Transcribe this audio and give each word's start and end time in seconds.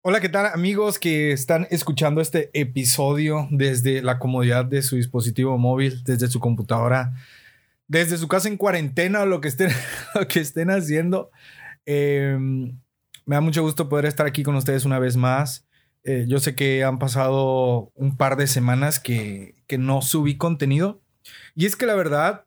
Hola, 0.00 0.20
¿qué 0.20 0.28
tal 0.28 0.46
amigos 0.46 1.00
que 1.00 1.32
están 1.32 1.66
escuchando 1.72 2.20
este 2.20 2.50
episodio 2.52 3.48
desde 3.50 4.00
la 4.00 4.20
comodidad 4.20 4.64
de 4.64 4.82
su 4.82 4.94
dispositivo 4.94 5.58
móvil, 5.58 6.04
desde 6.04 6.28
su 6.28 6.38
computadora, 6.38 7.14
desde 7.88 8.16
su 8.16 8.28
casa 8.28 8.46
en 8.46 8.58
cuarentena 8.58 9.22
o 9.22 9.26
lo 9.26 9.40
que 9.40 9.48
estén, 9.48 9.70
que 10.28 10.38
estén 10.38 10.70
haciendo? 10.70 11.32
Em, 11.84 12.78
me 13.26 13.34
da 13.34 13.40
mucho 13.40 13.62
gusto 13.62 13.88
poder 13.88 14.04
estar 14.04 14.24
aquí 14.24 14.44
con 14.44 14.54
ustedes 14.54 14.84
una 14.84 15.00
vez 15.00 15.16
más. 15.16 15.66
Eh, 16.04 16.26
yo 16.28 16.38
sé 16.38 16.54
que 16.54 16.84
han 16.84 17.00
pasado 17.00 17.90
un 17.96 18.16
par 18.16 18.36
de 18.36 18.46
semanas 18.46 19.00
que, 19.00 19.56
que 19.66 19.78
no 19.78 20.00
subí 20.00 20.36
contenido. 20.36 21.02
Y 21.56 21.66
es 21.66 21.74
que 21.74 21.86
la 21.86 21.96
verdad 21.96 22.46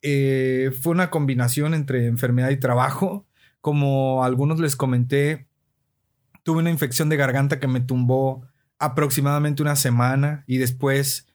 eh, 0.00 0.70
fue 0.80 0.92
una 0.92 1.10
combinación 1.10 1.74
entre 1.74 2.06
enfermedad 2.06 2.48
y 2.48 2.56
trabajo. 2.56 3.26
Como 3.60 4.24
algunos 4.24 4.60
les 4.60 4.76
comenté, 4.76 5.45
tuve 6.46 6.60
una 6.60 6.70
infección 6.70 7.08
de 7.08 7.16
garganta 7.16 7.58
que 7.58 7.66
me 7.66 7.80
tumbó 7.80 8.46
aproximadamente 8.78 9.62
una 9.62 9.74
semana 9.74 10.44
y 10.46 10.58
después 10.58 11.26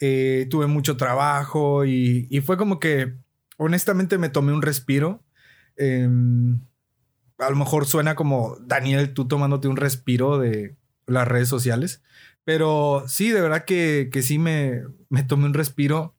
eh, 0.00 0.48
tuve 0.50 0.66
mucho 0.66 0.96
trabajo 0.96 1.84
y, 1.84 2.28
fue 2.44 2.56
como 2.56 2.80
que 2.80 3.14
honestamente 3.58 4.18
me 4.18 4.28
tomé 4.28 4.52
un 4.52 4.62
respiro. 4.62 5.24
Em, 5.76 6.62
a 7.38 7.48
lo 7.48 7.54
mejor 7.54 7.86
suena 7.86 8.16
como 8.16 8.56
Daniel, 8.60 9.14
tú 9.14 9.28
tomándote 9.28 9.68
un 9.68 9.76
respiro 9.76 10.36
de 10.36 10.74
las 11.06 11.28
redes 11.28 11.48
sociales, 11.48 12.02
pero 12.42 13.04
sí, 13.06 13.30
de 13.30 13.42
verdad 13.42 13.64
que, 13.64 14.10
sí 14.20 14.40
me, 14.40 14.82
me 15.10 15.22
tomé 15.22 15.44
un 15.46 15.54
respiro. 15.54 16.16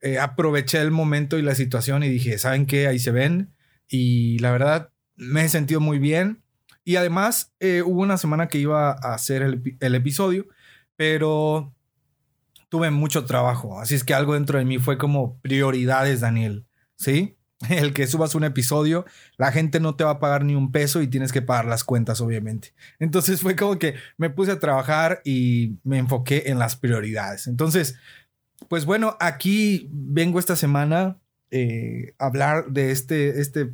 Eh, 0.00 0.18
aproveché 0.18 0.80
el 0.80 0.90
momento 0.90 1.38
y 1.38 1.42
la 1.42 1.54
situación 1.54 2.02
y 2.02 2.08
dije, 2.08 2.38
¿saben 2.38 2.66
qué? 2.66 2.88
Ahí 2.88 2.98
se 2.98 3.12
ven. 3.12 3.54
Y 3.86 4.40
la 4.40 4.50
verdad, 4.50 4.90
me 5.14 5.44
he 5.44 5.48
sentido 5.48 5.78
muy 5.78 6.00
bien. 6.00 6.43
Y 6.84 6.96
además, 6.96 7.52
eh, 7.60 7.82
hubo 7.82 8.02
una 8.02 8.18
semana 8.18 8.48
que 8.48 8.58
iba 8.58 8.90
a 8.90 9.14
hacer 9.14 9.42
el, 9.42 9.94
episodio, 9.94 10.46
pero 10.96 11.74
tuve 12.68 12.90
mucho 12.90 13.24
trabajo. 13.24 13.80
Así 13.80 13.94
es 13.94 14.04
que 14.04 14.14
algo 14.14 14.34
dentro 14.34 14.58
de 14.58 14.66
mí 14.66 14.78
fue 14.78 14.98
como 14.98 15.38
prioridades, 15.40 16.20
Daniel. 16.20 16.66
¿Sí? 16.96 17.36
El 17.70 17.92
que 17.94 18.06
subas 18.06 18.34
un 18.34 18.44
episodio, 18.44 19.06
la 19.36 19.52
gente 19.52 19.80
no 19.80 19.96
te 19.96 20.04
va 20.04 20.10
a 20.10 20.20
pagar 20.20 20.44
ni 20.44 20.54
un 20.54 20.72
peso 20.72 21.00
y 21.00 21.08
tienes 21.08 21.32
que 21.32 21.42
pagar 21.42 21.64
las 21.64 21.84
cuentas, 21.84 22.20
obviamente. 22.20 22.74
Entonces 22.98 23.40
fue 23.40 23.56
como 23.56 23.78
que 23.78 23.94
me 24.16 24.30
puse 24.30 24.52
a 24.52 24.58
trabajar 24.58 25.20
y 25.24 25.78
me 25.84 25.98
enfoqué 25.98 26.44
en 26.46 26.58
las 26.58 26.76
prioridades. 26.76 27.46
Entonces, 27.46 27.96
pues 28.68 28.84
bueno, 28.84 29.16
aquí 29.20 29.88
vengo 29.90 30.38
esta 30.38 30.56
semana 30.56 31.18
eh, 31.50 32.14
a 32.18 32.26
hablar 32.26 32.66
de 32.70 32.90
este, 32.90 33.40
este 33.40 33.72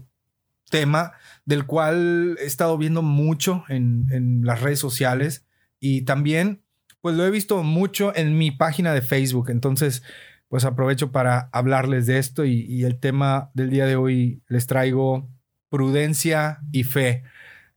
tema 0.70 1.12
del 1.44 1.66
cual 1.66 2.38
he 2.40 2.46
estado 2.46 2.78
viendo 2.78 3.02
mucho 3.02 3.64
en, 3.68 4.40
las 4.44 4.62
redes 4.62 4.78
sociales 4.78 5.46
y 5.78 6.02
también 6.02 6.62
pues 7.02 7.16
lo 7.16 7.26
he 7.26 7.30
visto 7.30 7.62
mucho 7.62 8.14
en 8.16 8.38
mi 8.38 8.50
página 8.50 8.94
de 8.94 9.02
Facebook. 9.02 9.50
Entonces 9.50 10.02
pues 10.48 10.64
aprovecho 10.64 11.12
para 11.12 11.50
hablarles 11.52 12.06
de 12.06 12.18
esto 12.18 12.44
y, 12.44 12.62
y 12.62 12.84
el 12.84 12.98
tema 12.98 13.50
del 13.54 13.70
día 13.70 13.86
de 13.86 13.96
hoy 13.96 14.42
les 14.48 14.66
traigo 14.66 15.28
prudencia 15.68 16.60
y 16.72 16.84
fe. 16.84 17.22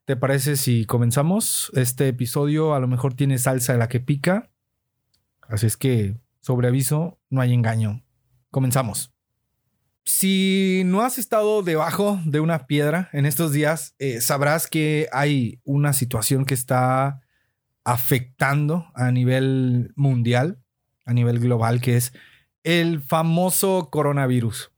¿Te 0.06 0.18
parece 0.18 0.58
si 0.58 0.86
comenzamos? 0.86 1.72
Este 1.76 2.10
episodio 2.10 2.74
a 2.74 2.80
lo 2.80 2.88
mejor 2.88 3.14
tiene 3.14 3.38
salsa 3.38 3.74
de 3.74 3.80
la 3.80 3.88
que 3.88 4.02
pica. 4.02 4.50
Así 5.48 5.66
es 5.66 5.78
que, 5.78 6.18
sobre 6.42 6.68
aviso, 6.68 7.20
no 7.30 7.40
hay 7.40 7.54
engaño. 7.54 8.04
Comenzamos. 8.52 9.13
Si 10.06 10.84
no 10.86 11.02
has 11.02 11.18
estado 11.18 11.64
debajo 11.64 12.20
de 12.26 12.42
una 12.42 12.68
piedra 12.68 13.10
en 13.14 13.26
estos 13.26 13.54
días, 13.54 13.96
eh, 14.00 14.20
sabrás 14.20 14.68
que 14.68 15.08
hay 15.14 15.62
una 15.64 15.94
situación 15.94 16.46
que 16.46 16.54
está 16.54 17.22
afectando 17.86 18.88
a 18.96 19.12
nivel 19.12 19.94
mundial, 19.96 20.60
a 21.06 21.14
nivel 21.14 21.40
global, 21.40 21.80
que 21.80 21.96
es 21.96 22.14
el 22.64 23.02
famoso 23.02 23.90
coronavirus. 23.92 24.72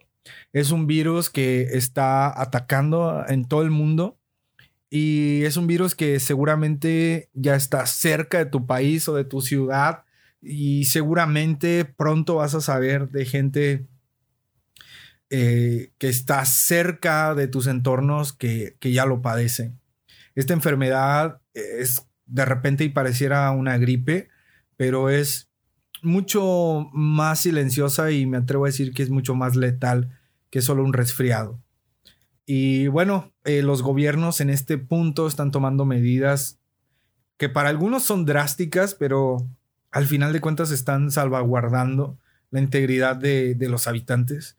Es 0.53 0.71
un 0.71 0.87
virus 0.87 1.29
que 1.29 1.69
está 1.73 2.39
atacando 2.39 3.25
en 3.27 3.47
todo 3.47 3.63
el 3.63 3.71
mundo 3.71 4.17
y 4.89 5.43
es 5.43 5.57
un 5.57 5.67
virus 5.67 5.95
que 5.95 6.19
seguramente 6.19 7.29
ya 7.33 7.55
está 7.55 7.85
cerca 7.87 8.37
de 8.37 8.45
tu 8.45 8.65
país 8.65 9.07
o 9.07 9.15
de 9.15 9.25
tu 9.25 9.41
ciudad 9.41 10.03
y 10.41 10.85
seguramente 10.85 11.85
pronto 11.85 12.35
vas 12.35 12.53
a 12.53 12.61
saber 12.61 13.09
de 13.09 13.25
gente 13.25 13.87
eh, 15.31 15.91
que 15.97 16.07
está 16.07 16.45
cerca 16.45 17.33
de 17.33 17.47
tus 17.47 17.65
entornos 17.65 18.31
que, 18.31 18.77
ya 18.79 19.07
lo 19.07 19.23
padecen. 19.23 19.79
Esta 20.35 20.53
enfermedad 20.53 21.41
es 21.53 22.05
de 22.27 22.45
repente 22.45 22.83
y 22.83 22.89
pareciera 22.89 23.49
una 23.49 23.77
gripe, 23.77 24.29
pero 24.77 25.09
es 25.09 25.49
mucho 26.03 26.89
más 26.93 27.41
silenciosa 27.41 28.11
y 28.11 28.27
me 28.27 28.37
atrevo 28.37 28.65
a 28.65 28.67
decir 28.67 28.93
que 28.93 29.01
es 29.01 29.09
mucho 29.09 29.33
más 29.33 29.55
letal 29.55 30.15
que 30.51 30.61
solo 30.61 30.83
un 30.83 30.93
resfriado. 30.93 31.59
Y 32.45 32.85
bueno, 32.87 33.33
eh, 33.45 33.63
los 33.63 33.81
gobiernos 33.81 34.41
en 34.41 34.51
este 34.51 34.77
punto 34.77 35.27
están 35.27 35.49
tomando 35.49 35.85
medidas 35.85 36.59
que 37.37 37.49
para 37.49 37.69
algunos 37.69 38.03
son 38.03 38.25
drásticas, 38.25 38.93
pero 38.93 39.37
al 39.89 40.05
final 40.05 40.33
de 40.33 40.41
cuentas 40.41 40.69
están 40.69 41.09
salvaguardando 41.09 42.19
la 42.51 42.59
integridad 42.59 43.15
de, 43.15 43.55
de 43.55 43.69
los 43.69 43.87
habitantes 43.87 44.55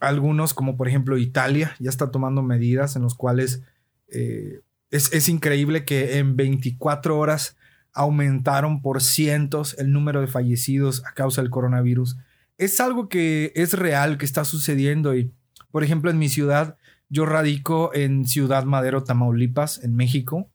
algunos, 0.00 0.52
como 0.52 0.76
por 0.76 0.88
ejemplo 0.88 1.16
Italia, 1.16 1.76
ya 1.78 1.88
está 1.88 2.10
tomando 2.10 2.42
medidas 2.42 2.96
en 2.96 3.02
los 3.02 3.14
cuales 3.14 3.62
eh, 4.08 4.60
es, 4.90 5.28
increíble 5.28 5.84
que 5.84 6.18
en 6.18 6.36
24 6.36 7.18
horas 7.18 7.56
aumentaron 7.94 8.82
por 8.82 9.00
cientos 9.00 9.76
el 9.78 9.92
número 9.92 10.20
de 10.20 10.26
fallecidos 10.26 11.04
a 11.06 11.12
causa 11.12 11.40
del 11.40 11.50
coronavirus. 11.50 12.16
Es 12.58 12.80
algo 12.80 13.08
que 13.08 13.52
es 13.54 13.74
real, 13.74 14.18
que 14.18 14.24
está 14.24 14.44
sucediendo 14.44 15.14
y, 15.14 15.32
por 15.70 15.82
ejemplo, 15.82 16.10
en 16.10 16.18
mi 16.18 16.28
ciudad, 16.28 16.76
yo 17.08 17.24
radico 17.24 17.94
en 17.94 18.26
Ciudad 18.26 18.64
Madero, 18.64 19.04
Tamaulipas, 19.04 19.82
en 19.82 19.94
México. 19.96 20.50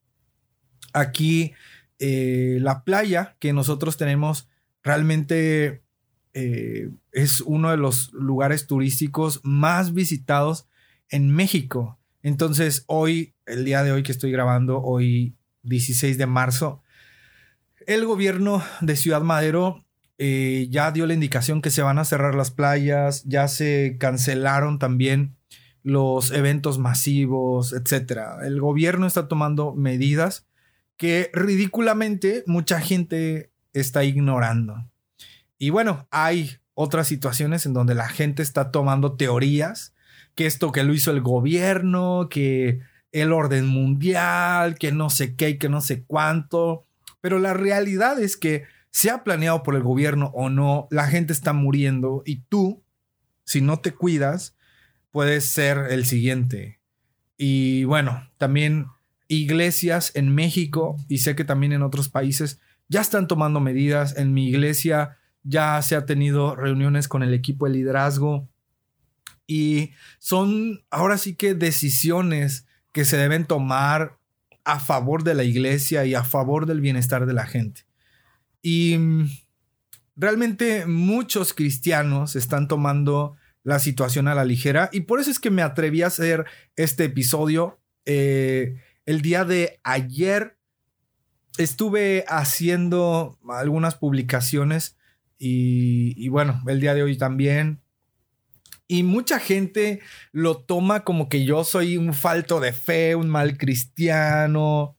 Aquí 0.93 1.53
eh, 1.99 2.59
la 2.61 2.83
playa 2.83 3.35
que 3.39 3.53
nosotros 3.53 3.97
tenemos 3.97 4.47
realmente 4.83 5.83
eh, 6.39 6.91
es 7.13 7.41
uno 7.41 7.71
de 7.71 7.77
los 7.77 8.13
lugares 8.13 8.67
turísticos 8.67 9.39
más 9.41 9.95
visitados 9.95 10.67
en 11.09 11.31
México. 11.31 11.97
Entonces, 12.21 12.83
hoy, 12.85 13.33
el 13.47 13.65
día 13.65 13.81
de 13.81 13.91
hoy 13.91 14.03
que 14.03 14.11
estoy 14.11 14.31
grabando, 14.31 14.79
hoy 14.83 15.35
16 15.63 16.15
de 16.19 16.27
marzo, 16.27 16.83
el 17.87 18.05
gobierno 18.05 18.63
de 18.81 18.95
Ciudad 18.95 19.21
Madero 19.21 19.83
eh, 20.19 20.67
ya 20.69 20.91
dio 20.91 21.07
la 21.07 21.15
indicación 21.15 21.63
que 21.63 21.71
se 21.71 21.81
van 21.81 21.97
a 21.97 22.05
cerrar 22.05 22.35
las 22.35 22.51
playas, 22.51 23.23
ya 23.23 23.47
se 23.47 23.97
cancelaron 23.99 24.77
también 24.77 25.35
los 25.81 26.29
eventos 26.29 26.77
masivos, 26.77 27.73
etc. 27.73 28.43
El 28.43 28.61
gobierno 28.61 29.07
está 29.07 29.27
tomando 29.27 29.73
medidas 29.73 30.45
que 30.97 31.31
ridículamente 31.33 32.43
mucha 32.45 32.79
gente 32.79 33.49
está 33.73 34.03
ignorando. 34.03 34.85
Y 35.57 35.69
bueno, 35.69 36.07
hay 36.11 36.57
otras 36.73 37.07
situaciones 37.07 37.65
en 37.65 37.73
donde 37.73 37.95
la 37.95 38.07
gente 38.07 38.43
está 38.43 38.71
tomando 38.71 39.13
teorías, 39.13 39.93
que 40.35 40.45
esto 40.45 40.71
que 40.71 40.83
lo 40.83 40.93
hizo 40.93 41.11
el 41.11 41.21
gobierno, 41.21 42.27
que 42.29 42.81
el 43.11 43.31
orden 43.31 43.65
mundial, 43.65 44.77
que 44.77 44.91
no 44.91 45.09
sé 45.09 45.35
qué 45.35 45.49
y 45.49 45.57
que 45.57 45.69
no 45.69 45.81
sé 45.81 46.03
cuánto. 46.03 46.85
Pero 47.21 47.39
la 47.39 47.53
realidad 47.53 48.21
es 48.21 48.37
que 48.37 48.65
sea 48.91 49.23
planeado 49.23 49.63
por 49.63 49.75
el 49.75 49.83
gobierno 49.83 50.31
o 50.33 50.49
no, 50.49 50.87
la 50.91 51.07
gente 51.07 51.33
está 51.33 51.53
muriendo 51.53 52.23
y 52.25 52.37
tú, 52.49 52.83
si 53.43 53.61
no 53.61 53.79
te 53.79 53.93
cuidas, 53.93 54.55
puedes 55.11 55.45
ser 55.45 55.87
el 55.89 56.05
siguiente. 56.05 56.79
Y 57.37 57.83
bueno, 57.85 58.29
también 58.37 58.87
iglesias 59.27 60.11
en 60.15 60.33
México 60.33 60.97
y 61.07 61.19
sé 61.19 61.35
que 61.35 61.43
también 61.43 61.73
en 61.73 61.81
otros 61.81 62.09
países 62.09 62.59
ya 62.87 63.01
están 63.01 63.27
tomando 63.27 63.59
medidas. 63.59 64.17
En 64.17 64.33
mi 64.33 64.47
iglesia 64.47 65.17
ya 65.47 65.81
se 65.81 65.95
ha 65.95 66.05
tenido 66.05 66.55
reuniones 66.55 67.07
con 67.07 67.23
el 67.23 67.33
equipo 67.33 67.65
de 67.65 67.73
liderazgo 67.73 68.49
y 69.47 69.91
son 70.19 70.83
ahora 70.89 71.17
sí 71.17 71.35
que 71.35 71.53
decisiones 71.53 72.65
que 72.91 73.05
se 73.05 73.17
deben 73.17 73.45
tomar 73.45 74.17
a 74.65 74.79
favor 74.79 75.23
de 75.23 75.33
la 75.33 75.43
iglesia 75.43 76.05
y 76.05 76.13
a 76.13 76.25
favor 76.25 76.65
del 76.65 76.81
bienestar 76.81 77.25
de 77.25 77.33
la 77.33 77.45
gente. 77.45 77.85
Y 78.61 78.97
mm, 78.97 79.29
realmente 80.17 80.85
muchos 80.85 81.53
cristianos 81.53 82.35
están 82.35 82.67
tomando 82.67 83.37
la 83.63 83.79
situación 83.79 84.27
a 84.27 84.35
la 84.35 84.43
ligera 84.43 84.89
y 84.91 85.01
por 85.01 85.21
eso 85.21 85.31
es 85.31 85.39
que 85.39 85.51
me 85.51 85.61
atreví 85.61 86.01
a 86.01 86.07
hacer 86.07 86.45
este 86.75 87.05
episodio. 87.05 87.79
Eh, 88.05 88.81
el 89.05 89.21
día 89.21 89.45
de 89.45 89.79
ayer 89.83 90.57
estuve 91.57 92.25
haciendo 92.27 93.39
algunas 93.49 93.95
publicaciones 93.95 94.97
y, 95.39 96.27
bueno, 96.29 96.61
el 96.67 96.79
día 96.79 96.93
de 96.93 97.03
hoy 97.03 97.17
también. 97.17 97.81
Y 98.87 99.03
mucha 99.03 99.39
gente 99.39 99.99
lo 100.31 100.57
toma 100.57 101.03
como 101.03 101.27
que 101.27 101.43
yo 101.43 101.63
soy 101.63 101.97
un 101.97 102.13
falto 102.13 102.59
de 102.59 102.71
fe, 102.71 103.15
un 103.15 103.29
mal 103.29 103.57
cristiano. 103.57 104.95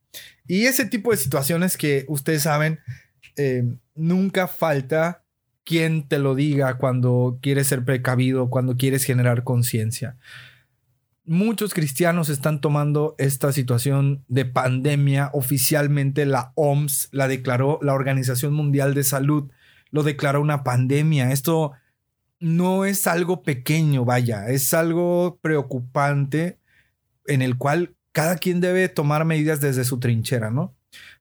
Y 0.46 0.64
ese 0.64 0.85
tipo 0.85 1.11
de 1.11 1.17
situaciones 1.17 1.76
que 1.76 2.05
ustedes 2.08 2.43
saben, 2.43 2.81
eh, 3.37 3.64
nunca 3.94 4.46
falta 4.46 5.25
quien 5.64 6.08
te 6.08 6.19
lo 6.19 6.35
diga 6.35 6.79
cuando 6.79 7.38
quieres 7.43 7.67
ser 7.67 7.84
precavido, 7.84 8.50
cuando 8.50 8.76
quieres 8.76 9.05
generar 9.05 9.44
conciencia. 9.44 10.17
Muchos 11.25 11.75
cristianos 11.75 12.31
están 12.31 12.62
tomando 12.62 13.14
esta 13.19 13.52
situación 13.52 14.25
de 14.29 14.46
pandemia. 14.46 15.31
Oficialmente 15.34 16.25
la 16.25 16.52
OMS 16.55 17.11
la 17.12 17.29
declaró, 17.29 17.79
la 17.82 17.93
Organización 17.93 18.55
Mundial 18.55 18.94
de 18.94 19.05
Salud 19.05 19.50
lo 19.90 20.02
declaró 20.02 20.40
una 20.40 20.64
pandemia. 20.64 21.32
Esto 21.32 21.73
no 22.40 22.85
es 22.85 23.06
algo 23.06 23.43
pequeño, 23.43 24.05
vaya, 24.05 24.49
es 24.49 24.73
algo 24.75 25.38
preocupante 25.43 26.58
en 27.26 27.43
el 27.43 27.56
cual 27.58 27.94
cada 28.12 28.37
quien 28.37 28.61
debe 28.61 28.88
tomar 28.88 29.25
medidas 29.25 29.61
desde 29.61 29.85
su 29.85 29.99
trinchera, 29.99 30.50
¿no? 30.50 30.75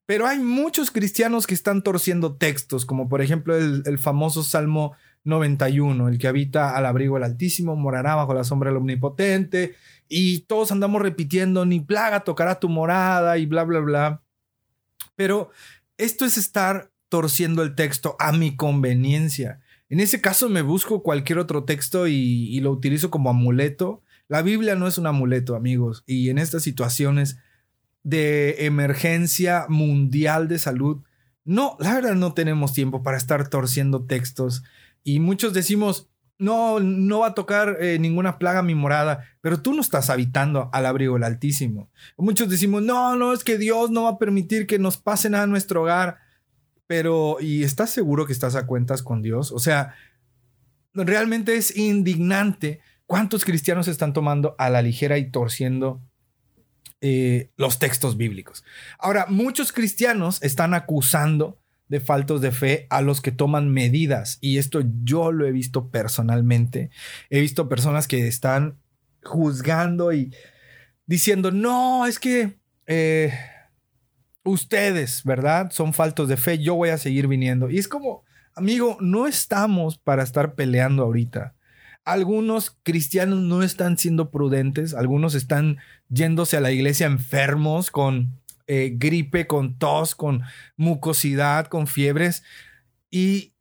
Pero 0.06 0.26
hay 0.26 0.40
muchos 0.40 0.90
cristianos 0.90 1.46
que 1.46 1.54
están 1.54 1.84
torciendo 1.84 2.38
textos, 2.38 2.86
como 2.86 3.10
por 3.10 3.22
ejemplo 3.22 3.58
el, 3.58 3.98
famoso 3.98 4.42
Salmo 4.42 4.96
91, 5.26 6.08
el 6.08 6.18
que 6.18 6.30
habita 6.30 6.78
al 6.78 6.86
abrigo 6.86 7.16
del 7.16 7.26
Altísimo, 7.26 7.76
morará 7.76 8.16
bajo 8.16 8.34
la 8.34 8.46
sombra 8.46 8.70
del 8.70 8.78
Omnipotente, 8.78 9.76
y 10.08 10.40
todos 10.42 10.72
andamos 10.72 11.02
repitiendo, 11.02 11.66
ni 11.66 11.82
plaga 11.82 12.22
tocará 12.22 12.60
tu 12.60 12.70
morada 12.70 13.38
y 13.38 13.46
bla, 13.46 13.66
bla, 13.66 13.80
bla. 13.80 14.22
Pero 15.18 15.50
esto 15.98 16.24
es 16.24 16.38
estar 16.38 16.90
torciendo 17.10 17.64
el 17.64 17.76
texto 17.76 18.16
a 18.20 18.32
mi 18.32 18.56
conveniencia. 18.56 19.60
En 19.90 20.00
ese 20.00 20.22
caso 20.22 20.50
me 20.50 20.62
busco 20.62 21.04
cualquier 21.04 21.40
otro 21.40 21.64
texto 21.64 22.08
y, 22.08 22.60
lo 22.60 22.72
utilizo 22.72 23.10
como 23.10 23.30
amuleto. 23.30 24.04
La 24.28 24.42
Biblia 24.42 24.76
no 24.76 24.88
es 24.88 24.98
un 24.98 25.08
amuleto, 25.08 25.56
amigos, 25.56 26.04
y 26.06 26.30
en 26.30 26.38
estas 26.38 26.64
situaciones 26.64 27.38
de 28.04 28.66
emergencia 28.66 29.66
mundial 29.70 30.48
de 30.48 30.60
salud, 30.60 31.04
no, 31.46 31.78
la 31.80 31.94
verdad 31.94 32.16
no 32.16 32.34
tenemos 32.34 32.74
tiempo 32.74 33.04
para 33.04 33.18
estar 33.18 33.50
torciendo 33.50 34.06
textos 34.06 34.64
y 35.04 35.22
muchos 35.22 35.54
decimos, 35.54 36.10
no, 36.38 36.80
no 36.80 37.20
va 37.20 37.28
a 37.28 37.34
tocar 37.34 37.78
eh, 37.80 37.98
ninguna 38.00 38.38
plaga 38.38 38.62
mi 38.62 38.76
morada, 38.76 39.24
pero 39.42 39.62
tú 39.62 39.74
no 39.74 39.82
estás 39.82 40.10
habitando 40.10 40.70
al 40.74 40.86
abrigo 40.86 41.14
del 41.14 41.24
Altísimo. 41.24 41.90
Muchos 42.18 42.50
decimos, 42.50 42.84
no, 42.84 43.16
no, 43.16 43.34
es 43.34 43.44
que 43.44 43.58
Dios 43.58 43.90
no 43.90 44.04
va 44.04 44.12
a 44.12 44.18
permitir 44.18 44.68
que 44.68 44.80
nos 44.80 44.98
pase 44.98 45.30
nada 45.30 45.46
a 45.46 45.48
nuestro 45.48 45.84
hogar. 45.84 46.18
Pero, 46.88 47.38
¿y 47.42 47.64
estás 47.64 47.90
seguro 47.90 48.26
que 48.26 48.34
estás 48.34 48.56
a 48.56 48.66
cuentas 48.66 49.04
con 49.04 49.22
Dios? 49.22 49.52
O 49.52 49.60
sea, 49.60 49.96
realmente 50.94 51.56
es 51.56 51.76
indignante 51.76 52.80
cuántos 53.06 53.46
cristianos 53.46 53.88
están 53.88 54.14
tomando 54.14 54.56
a 54.58 54.70
la 54.70 54.82
ligera 54.82 55.18
y 55.18 55.30
torciendo 55.30 56.02
eh, 57.02 57.52
los 57.58 57.78
textos 57.78 58.18
bíblicos. 58.18 58.64
Ahora, 58.98 59.28
muchos 59.30 59.72
cristianos 59.72 60.42
están 60.42 60.74
acusando 60.74 61.60
de 61.90 62.00
faltos 62.00 62.42
de 62.42 62.52
fe 62.52 62.88
a 62.90 63.02
los 63.02 63.22
que 63.22 63.32
toman 63.32 63.70
medidas. 63.72 64.38
Y 64.42 64.58
esto 64.58 64.82
yo 65.04 65.32
lo 65.32 65.46
he 65.46 65.52
visto 65.52 65.90
personalmente. 65.90 66.90
He 67.30 67.40
visto 67.40 67.70
personas 67.70 68.08
que 68.08 68.28
están 68.28 68.78
juzgando 69.24 70.12
y 70.12 70.34
diciendo, 71.06 71.52
no, 71.52 72.06
es 72.06 72.20
que 72.20 72.58
eh, 72.88 73.34
ustedes, 74.48 75.24
¿verdad? 75.24 75.72
Son 75.72 75.94
faltos 75.94 76.28
de 76.28 76.38
fe, 76.38 76.60
yo 76.60 76.76
voy 76.76 76.90
a 76.90 76.98
seguir 76.98 77.28
viniendo. 77.28 77.70
Y 77.70 77.78
es 77.78 77.88
como, 77.88 78.24
amigo, 78.56 78.98
no 79.02 79.28
estamos 79.28 79.98
para 79.98 80.24
estar 80.24 80.56
peleando 80.56 81.04
ahorita. 81.04 81.54
Algunos 82.06 82.78
cristianos 82.84 83.40
no 83.40 83.64
están 83.64 83.98
siendo 83.98 84.32
prudentes, 84.32 84.94
algunos 84.94 85.36
están 85.36 85.78
yéndose 86.10 86.56
a 86.56 86.62
la 86.62 86.72
iglesia 86.72 87.06
enfermos 87.06 87.92
con 87.92 88.40
eh, 88.68 88.94
gripe, 88.96 89.46
con 89.46 89.78
tos, 89.78 90.16
con 90.16 90.44
mucosidad, 90.78 91.68
con 91.68 91.86
fiebres. 91.86 92.44
Y 93.12 93.54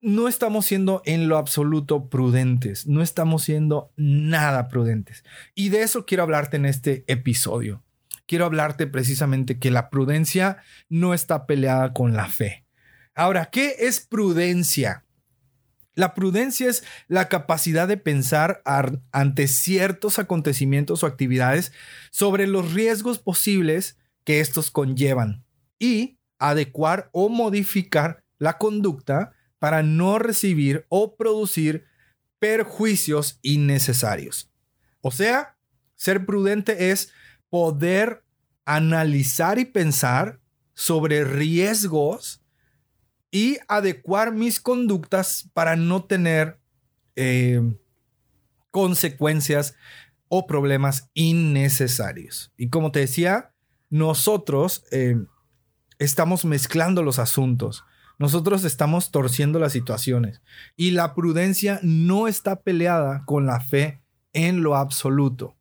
no 0.00 0.28
estamos 0.28 0.64
siendo 0.64 1.02
en 1.04 1.28
lo 1.28 1.36
absoluto 1.36 2.08
prudentes, 2.08 2.86
no 2.86 3.02
estamos 3.02 3.42
siendo 3.42 3.92
nada 3.96 4.68
prudentes. 4.68 5.24
Y 5.54 5.68
de 5.68 5.82
eso 5.82 6.06
quiero 6.06 6.22
hablarte 6.22 6.56
en 6.56 6.64
este 6.64 7.04
episodio 7.08 7.82
quiero 8.28 8.44
hablarte 8.44 8.86
precisamente 8.86 9.58
que 9.58 9.72
la 9.72 9.90
prudencia 9.90 10.58
no 10.88 11.14
está 11.14 11.46
peleada 11.46 11.92
con 11.92 12.14
la 12.14 12.28
fe. 12.28 12.64
Ahora, 13.14 13.46
¿qué 13.46 13.74
es 13.80 13.98
prudencia? 13.98 15.04
La 15.94 16.14
prudencia 16.14 16.68
es 16.68 16.84
la 17.08 17.28
capacidad 17.28 17.88
de 17.88 17.96
pensar 17.96 18.62
ante 19.10 19.48
ciertos 19.48 20.20
acontecimientos 20.20 21.02
o 21.02 21.06
actividades 21.06 21.72
sobre 22.12 22.46
los 22.46 22.72
riesgos 22.72 23.18
posibles 23.18 23.98
que 24.22 24.38
estos 24.38 24.70
conllevan 24.70 25.44
y 25.80 26.20
adecuar 26.38 27.10
o 27.12 27.28
modificar 27.28 28.22
la 28.38 28.58
conducta 28.58 29.32
para 29.58 29.82
no 29.82 30.20
recibir 30.20 30.86
o 30.88 31.16
producir 31.16 31.86
perjuicios 32.38 33.40
innecesarios. 33.42 34.52
O 35.00 35.10
sea, 35.10 35.56
ser 35.96 36.24
prudente 36.24 36.90
es 36.92 37.12
poder 37.50 38.24
analizar 38.64 39.58
y 39.58 39.64
pensar 39.64 40.40
sobre 40.74 41.24
riesgos 41.24 42.42
y 43.30 43.58
adecuar 43.68 44.32
mis 44.32 44.60
conductas 44.60 45.48
para 45.52 45.76
no 45.76 46.04
tener 46.04 46.58
eh, 47.16 47.60
consecuencias 48.70 49.74
o 50.28 50.46
problemas 50.46 51.10
innecesarios. 51.14 52.52
Y 52.56 52.68
como 52.68 52.92
te 52.92 53.00
decía, 53.00 53.52
nosotros 53.90 54.84
eh, 54.90 55.16
estamos 55.98 56.44
mezclando 56.44 57.02
los 57.02 57.18
asuntos. 57.18 57.84
Nosotros 58.18 58.64
estamos 58.64 59.10
torciendo 59.10 59.58
las 59.58 59.72
situaciones. 59.72 60.42
Y 60.76 60.90
la 60.90 61.14
prudencia 61.14 61.80
no 61.82 62.28
está 62.28 62.60
peleada 62.62 63.24
con 63.24 63.46
la 63.46 63.60
fe 63.60 64.02
en 64.32 64.62
lo 64.62 64.76
absoluto. 64.76 65.56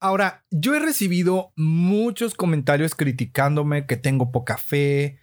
Ahora, 0.00 0.44
yo 0.50 0.74
he 0.74 0.80
recibido 0.80 1.52
muchos 1.56 2.34
comentarios 2.34 2.94
criticándome 2.94 3.86
que 3.86 3.96
tengo 3.96 4.32
poca 4.32 4.58
fe, 4.58 5.18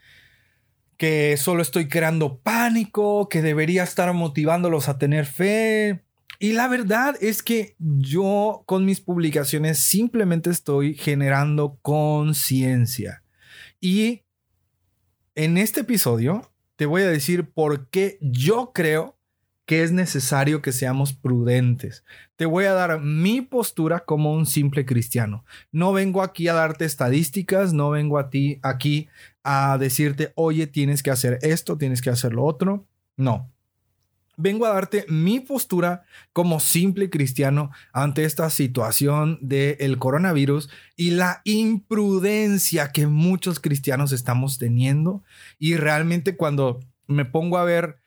que 0.97 1.37
solo 1.37 1.61
estoy 1.61 1.87
creando 1.87 2.39
pánico, 2.39 3.27
que 3.29 3.41
debería 3.41 3.83
estar 3.83 4.13
motivándolos 4.13 4.89
a 4.89 4.97
tener 4.97 5.25
fe. 5.25 6.03
Y 6.39 6.53
la 6.53 6.67
verdad 6.67 7.15
es 7.21 7.43
que 7.43 7.75
yo 7.79 8.63
con 8.65 8.85
mis 8.85 9.01
publicaciones 9.01 9.79
simplemente 9.79 10.49
estoy 10.49 10.95
generando 10.95 11.77
conciencia. 11.81 13.23
Y 13.79 14.23
en 15.35 15.57
este 15.57 15.81
episodio 15.81 16.51
te 16.75 16.85
voy 16.87 17.03
a 17.03 17.09
decir 17.09 17.51
por 17.51 17.89
qué 17.89 18.17
yo 18.21 18.71
creo 18.73 19.17
que 19.65 19.83
es 19.83 19.91
necesario 19.91 20.61
que 20.61 20.71
seamos 20.71 21.13
prudentes. 21.13 22.03
Te 22.35 22.45
voy 22.45 22.65
a 22.65 22.73
dar 22.73 22.99
mi 22.99 23.41
postura 23.41 24.01
como 24.01 24.33
un 24.33 24.45
simple 24.45 24.85
cristiano. 24.85 25.45
No 25.71 25.93
vengo 25.93 26.21
aquí 26.21 26.47
a 26.47 26.53
darte 26.53 26.85
estadísticas, 26.85 27.73
no 27.73 27.89
vengo 27.89 28.17
a 28.17 28.29
ti 28.29 28.59
aquí 28.63 29.07
a 29.43 29.77
decirte, 29.77 30.33
oye, 30.35 30.67
tienes 30.67 31.03
que 31.03 31.11
hacer 31.11 31.39
esto, 31.41 31.77
tienes 31.77 32.01
que 32.01 32.09
hacer 32.09 32.33
lo 32.33 32.43
otro. 32.43 32.85
No. 33.15 33.49
Vengo 34.37 34.65
a 34.65 34.73
darte 34.73 35.05
mi 35.07 35.39
postura 35.39 36.03
como 36.33 36.59
simple 36.59 37.09
cristiano 37.09 37.69
ante 37.93 38.23
esta 38.23 38.49
situación 38.49 39.37
del 39.41 39.99
coronavirus 39.99 40.69
y 40.95 41.11
la 41.11 41.41
imprudencia 41.43 42.91
que 42.91 43.05
muchos 43.05 43.59
cristianos 43.59 44.11
estamos 44.13 44.57
teniendo. 44.57 45.23
Y 45.59 45.75
realmente 45.75 46.35
cuando 46.35 46.79
me 47.07 47.25
pongo 47.25 47.57
a 47.57 47.65
ver 47.65 48.00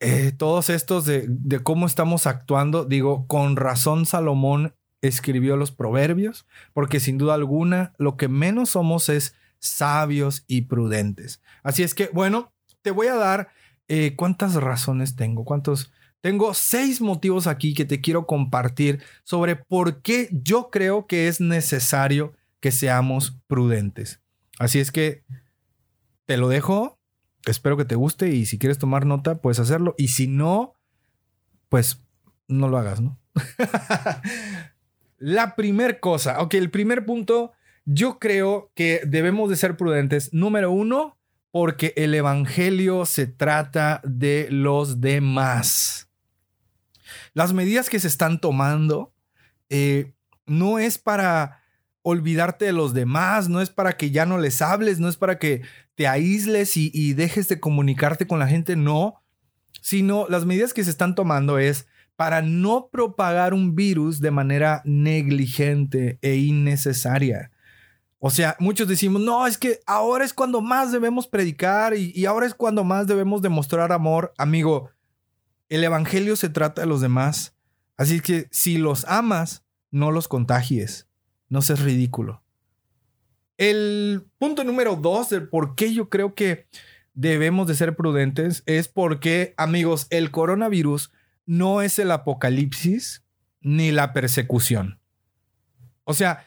eh, 0.00 0.32
todos 0.32 0.70
estos 0.70 1.04
de, 1.04 1.28
cómo 1.62 1.86
estamos 1.86 2.26
actuando, 2.26 2.86
digo, 2.86 3.26
con 3.26 3.56
razón 3.56 4.06
Salomón 4.06 4.74
escribió 5.02 5.56
los 5.56 5.72
proverbios, 5.72 6.46
porque 6.72 7.00
sin 7.00 7.18
duda 7.18 7.34
alguna 7.34 7.92
lo 7.98 8.16
que 8.16 8.28
menos 8.28 8.70
somos 8.70 9.10
es 9.10 9.34
sabios 9.58 10.44
y 10.46 10.62
prudentes. 10.62 11.42
Así 11.62 11.82
es 11.82 11.94
que, 11.94 12.08
bueno, 12.14 12.52
te 12.80 12.90
voy 12.90 13.08
a 13.08 13.14
dar 13.14 13.50
eh, 13.88 14.14
cuántas 14.16 14.54
razones 14.54 15.16
tengo, 15.16 15.44
cuántos... 15.44 15.92
Tengo 16.22 16.52
seis 16.52 17.00
motivos 17.00 17.46
aquí 17.46 17.72
que 17.72 17.86
te 17.86 18.02
quiero 18.02 18.26
compartir 18.26 19.02
sobre 19.24 19.56
por 19.56 20.02
qué 20.02 20.28
yo 20.30 20.68
creo 20.70 21.06
que 21.06 21.28
es 21.28 21.40
necesario 21.40 22.34
que 22.60 22.72
seamos 22.72 23.38
prudentes. 23.46 24.20
Así 24.58 24.80
es 24.80 24.92
que 24.92 25.24
te 26.26 26.36
lo 26.36 26.48
dejo. 26.48 26.99
Espero 27.46 27.76
que 27.76 27.84
te 27.84 27.94
guste 27.94 28.28
y 28.28 28.46
si 28.46 28.58
quieres 28.58 28.78
tomar 28.78 29.06
nota, 29.06 29.40
puedes 29.40 29.58
hacerlo. 29.58 29.94
Y 29.96 30.08
si 30.08 30.26
no, 30.26 30.74
pues 31.68 32.02
no 32.48 32.68
lo 32.68 32.78
hagas, 32.78 33.00
¿no? 33.00 33.18
La 35.18 35.54
primer 35.54 36.00
cosa, 36.00 36.40
ok, 36.40 36.54
el 36.54 36.70
primer 36.70 37.04
punto, 37.04 37.52
yo 37.84 38.18
creo 38.18 38.72
que 38.74 39.02
debemos 39.06 39.50
de 39.50 39.56
ser 39.56 39.76
prudentes. 39.76 40.32
Número 40.32 40.70
uno, 40.70 41.18
porque 41.50 41.92
el 41.96 42.14
Evangelio 42.14 43.04
se 43.04 43.26
trata 43.26 44.00
de 44.04 44.48
los 44.50 45.00
demás. 45.00 46.08
Las 47.34 47.52
medidas 47.52 47.90
que 47.90 48.00
se 48.00 48.08
están 48.08 48.40
tomando 48.40 49.12
eh, 49.68 50.12
no 50.46 50.78
es 50.78 50.98
para 50.98 51.62
olvidarte 52.02 52.64
de 52.64 52.72
los 52.72 52.94
demás, 52.94 53.48
no 53.48 53.60
es 53.60 53.70
para 53.70 53.96
que 53.96 54.10
ya 54.10 54.24
no 54.26 54.38
les 54.38 54.62
hables, 54.62 55.00
no 55.00 55.08
es 55.08 55.16
para 55.16 55.38
que 55.38 55.62
te 56.00 56.08
aísles 56.08 56.78
y, 56.78 57.12
dejes 57.12 57.46
de 57.48 57.60
comunicarte 57.60 58.26
con 58.26 58.38
la 58.38 58.46
gente, 58.48 58.74
no, 58.74 59.22
sino 59.82 60.26
las 60.30 60.46
medidas 60.46 60.72
que 60.72 60.82
se 60.82 60.88
están 60.88 61.14
tomando 61.14 61.58
es 61.58 61.88
para 62.16 62.40
no 62.40 62.88
propagar 62.90 63.52
un 63.52 63.74
virus 63.74 64.18
de 64.22 64.30
manera 64.30 64.80
negligente 64.86 66.18
e 66.22 66.36
innecesaria. 66.36 67.50
O 68.18 68.30
sea, 68.30 68.56
muchos 68.58 68.88
decimos, 68.88 69.20
no, 69.20 69.46
es 69.46 69.58
que 69.58 69.80
ahora 69.84 70.24
es 70.24 70.32
cuando 70.32 70.62
más 70.62 70.90
debemos 70.90 71.26
predicar 71.26 71.94
y, 71.94 72.12
y, 72.14 72.24
ahora 72.24 72.46
es 72.46 72.54
cuando 72.54 72.82
más 72.82 73.06
debemos 73.06 73.42
demostrar 73.42 73.92
amor. 73.92 74.32
Amigo, 74.38 74.88
el 75.68 75.84
Evangelio 75.84 76.34
se 76.34 76.48
trata 76.48 76.80
de 76.80 76.86
los 76.86 77.02
demás. 77.02 77.54
Así 77.98 78.20
que 78.20 78.48
si 78.50 78.78
los 78.78 79.04
amas, 79.04 79.64
no 79.90 80.12
los 80.12 80.28
contagies. 80.28 81.08
No 81.50 81.60
seas 81.60 81.80
ridículo. 81.80 82.42
El 83.60 84.26
punto 84.38 84.64
número 84.64 84.96
dos 84.96 85.28
del 85.28 85.46
por 85.46 85.74
qué 85.74 85.92
yo 85.92 86.08
creo 86.08 86.34
que 86.34 86.66
debemos 87.12 87.66
de 87.66 87.74
ser 87.74 87.94
prudentes 87.94 88.62
es 88.64 88.88
porque, 88.88 89.52
amigos, 89.58 90.06
el 90.08 90.30
coronavirus 90.30 91.12
no 91.44 91.82
es 91.82 91.98
el 91.98 92.10
apocalipsis 92.10 93.22
ni 93.60 93.92
la 93.92 94.14
persecución. 94.14 94.98
O 96.04 96.14
sea, 96.14 96.46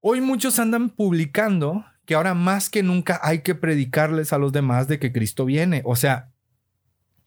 hoy 0.00 0.22
muchos 0.22 0.58
andan 0.58 0.88
publicando 0.88 1.84
que 2.06 2.14
ahora 2.14 2.32
más 2.32 2.70
que 2.70 2.82
nunca 2.82 3.20
hay 3.22 3.42
que 3.42 3.54
predicarles 3.54 4.32
a 4.32 4.38
los 4.38 4.50
demás 4.50 4.88
de 4.88 4.98
que 4.98 5.12
Cristo 5.12 5.44
viene. 5.44 5.82
O 5.84 5.94
sea, 5.94 6.32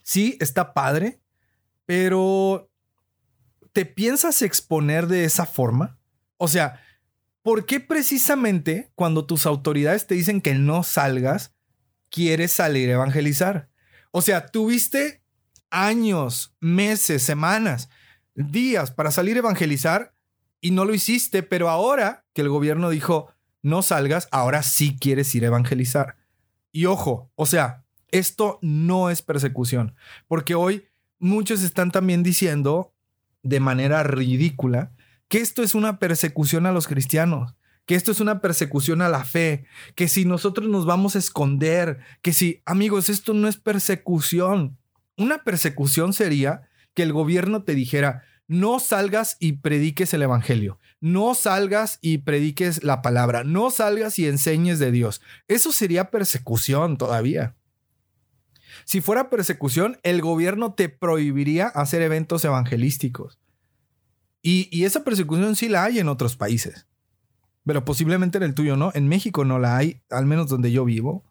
sí, 0.01 0.39
está 0.39 0.73
padre, 0.73 1.21
pero 1.85 2.71
¿te 3.73 3.85
piensas 3.85 4.41
exponer 4.41 5.05
de 5.05 5.23
esa 5.23 5.45
forma? 5.45 5.99
O 6.37 6.47
sea, 6.47 6.81
¿por 7.47 7.65
qué 7.65 7.79
precisamente 7.79 8.91
cuando 8.93 9.25
tus 9.25 9.45
autoridades 9.45 10.05
te 10.05 10.15
dicen 10.15 10.41
que 10.41 10.53
no 10.53 10.83
salgas, 10.83 11.55
quieres 12.09 12.51
salir 12.51 12.89
a 12.89 12.95
evangelizar? 12.95 13.69
O 14.11 14.21
sea, 14.21 14.47
tuviste 14.47 15.23
años, 15.69 16.57
meses, 16.59 17.23
semanas, 17.23 17.87
días 18.35 18.91
para 18.91 19.11
salir 19.11 19.37
a 19.37 19.39
evangelizar 19.39 20.13
y 20.59 20.71
no 20.71 20.83
lo 20.83 20.93
hiciste, 20.93 21.41
pero 21.41 21.69
ahora 21.69 22.25
que 22.33 22.41
el 22.41 22.49
gobierno 22.49 22.89
dijo 22.89 23.31
no 23.61 23.81
salgas, 23.81 24.27
ahora 24.31 24.61
sí 24.61 24.97
quieres 24.99 25.33
ir 25.33 25.45
a 25.45 25.47
evangelizar. 25.47 26.17
Y 26.73 26.83
ojo, 26.83 27.31
o 27.35 27.45
sea, 27.45 27.85
esto 28.11 28.59
no 28.61 29.09
es 29.09 29.21
persecución, 29.21 29.95
porque 30.27 30.53
hoy 30.53 30.89
muchos 31.17 31.63
están 31.63 31.91
también 31.91 32.23
diciendo 32.23 32.93
de 33.41 33.61
manera 33.61 34.03
ridícula 34.03 34.91
que 35.27 35.39
esto 35.39 35.63
es 35.63 35.75
una 35.75 35.99
persecución 35.99 36.65
a 36.65 36.71
los 36.71 36.87
cristianos, 36.87 37.55
que 37.85 37.95
esto 37.95 38.11
es 38.11 38.19
una 38.19 38.41
persecución 38.41 39.01
a 39.01 39.09
la 39.09 39.23
fe, 39.23 39.65
que 39.95 40.07
si 40.07 40.25
nosotros 40.25 40.69
nos 40.69 40.85
vamos 40.85 41.15
a 41.15 41.19
esconder, 41.19 41.99
que 42.21 42.33
si, 42.33 42.61
amigos, 42.65 43.09
esto 43.09 43.33
no 43.33 43.47
es 43.47 43.57
persecución. 43.57 44.77
Una 45.17 45.43
persecución 45.43 46.13
sería 46.13 46.69
que 46.93 47.03
el 47.03 47.13
gobierno 47.13 47.63
te 47.63 47.75
dijera, 47.75 48.23
no 48.47 48.79
salgas 48.79 49.35
y 49.39 49.53
prediques 49.53 50.13
el 50.13 50.21
Evangelio, 50.21 50.79
no 51.01 51.35
salgas 51.35 51.99
y 52.01 52.19
prediques 52.19 52.83
la 52.83 53.01
palabra, 53.01 53.43
no 53.43 53.71
salgas 53.71 54.19
y 54.19 54.27
enseñes 54.27 54.79
de 54.79 54.91
Dios. 54.91 55.21
Eso 55.47 55.71
sería 55.71 56.11
persecución 56.11 56.97
todavía. 56.97 57.55
Si 58.85 59.01
fuera 59.01 59.29
persecución, 59.29 59.97
el 60.03 60.21
gobierno 60.21 60.73
te 60.73 60.87
prohibiría 60.87 61.67
hacer 61.67 62.01
eventos 62.01 62.45
evangelísticos. 62.45 63.37
Y, 64.49 64.85
esa 64.85 65.03
persecución 65.03 65.57
sí 65.57 65.67
la 65.67 65.83
hay 65.83 65.99
en 65.99 66.07
otros 66.07 66.37
países. 66.37 66.87
Pero 67.65 67.83
posiblemente 67.83 68.37
en 68.37 68.45
el 68.45 68.53
tuyo 68.53 68.77
no. 68.77 68.91
En 68.93 69.09
México 69.09 69.43
no 69.43 69.59
la 69.59 69.75
hay, 69.75 70.03
al 70.09 70.25
menos 70.25 70.47
donde 70.47 70.71
yo 70.71 70.85
vivo. 70.85 71.25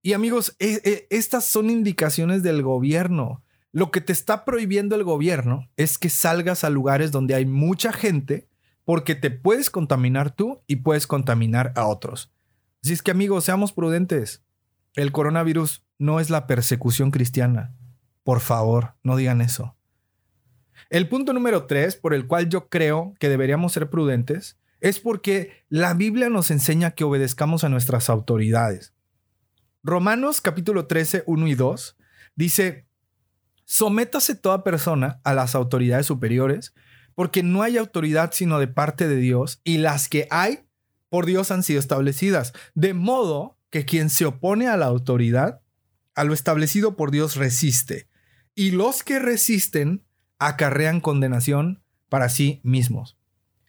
Y 0.00 0.12
amigos, 0.12 0.54
e, 0.60 0.80
e, 0.84 1.08
estas 1.10 1.46
son 1.46 1.70
indicaciones 1.70 2.44
del 2.44 2.62
gobierno. 2.62 3.42
Lo 3.72 3.90
que 3.90 4.00
te 4.00 4.12
está 4.12 4.44
prohibiendo 4.44 4.94
el 4.94 5.02
gobierno 5.02 5.68
es 5.76 5.98
que 5.98 6.08
salgas 6.08 6.62
a 6.62 6.70
lugares 6.70 7.10
donde 7.10 7.34
hay 7.34 7.46
mucha 7.46 7.92
gente 7.92 8.48
porque 8.84 9.16
te 9.16 9.32
puedes 9.32 9.68
contaminar 9.68 10.30
tú 10.30 10.62
y 10.68 10.76
puedes 10.76 11.08
contaminar 11.08 11.72
a 11.74 11.88
otros. 11.88 12.32
Así 12.84 12.92
es 12.92 13.02
que 13.02 13.10
amigos, 13.10 13.42
seamos 13.42 13.72
prudentes. 13.72 14.44
El 14.94 15.10
coronavirus 15.10 15.84
no 15.98 16.20
es 16.20 16.30
la 16.30 16.46
persecución 16.46 17.10
cristiana. 17.10 17.74
Por 18.22 18.38
favor, 18.38 18.94
no 19.02 19.16
digan 19.16 19.40
eso. 19.40 19.74
El 20.90 21.08
punto 21.08 21.32
número 21.32 21.66
tres, 21.66 21.94
por 21.94 22.14
el 22.14 22.26
cual 22.26 22.48
yo 22.48 22.68
creo 22.68 23.14
que 23.20 23.28
deberíamos 23.28 23.72
ser 23.72 23.90
prudentes, 23.90 24.58
es 24.80 24.98
porque 24.98 25.64
la 25.68 25.94
Biblia 25.94 26.28
nos 26.30 26.50
enseña 26.50 26.90
que 26.90 27.04
obedezcamos 27.04 27.62
a 27.62 27.68
nuestras 27.68 28.10
autoridades. 28.10 28.92
Romanos 29.84 30.40
capítulo 30.40 30.86
13, 30.86 31.22
1 31.26 31.46
y 31.46 31.54
2 31.54 31.96
dice, 32.34 32.88
sométase 33.66 34.34
toda 34.34 34.64
persona 34.64 35.20
a 35.22 35.32
las 35.32 35.54
autoridades 35.54 36.06
superiores, 36.06 36.74
porque 37.14 37.44
no 37.44 37.62
hay 37.62 37.76
autoridad 37.76 38.32
sino 38.32 38.58
de 38.58 38.66
parte 38.66 39.06
de 39.06 39.16
Dios, 39.16 39.60
y 39.62 39.78
las 39.78 40.08
que 40.08 40.26
hay 40.32 40.64
por 41.08 41.24
Dios 41.24 41.52
han 41.52 41.62
sido 41.62 41.78
establecidas, 41.78 42.52
de 42.74 42.94
modo 42.94 43.56
que 43.70 43.84
quien 43.84 44.10
se 44.10 44.26
opone 44.26 44.66
a 44.66 44.76
la 44.76 44.86
autoridad 44.86 45.60
a 46.16 46.24
lo 46.24 46.34
establecido 46.34 46.96
por 46.96 47.12
Dios 47.12 47.36
resiste, 47.36 48.08
y 48.56 48.72
los 48.72 49.04
que 49.04 49.20
resisten 49.20 50.02
acarrean 50.40 51.00
condenación 51.00 51.82
para 52.08 52.28
sí 52.28 52.60
mismos. 52.64 53.16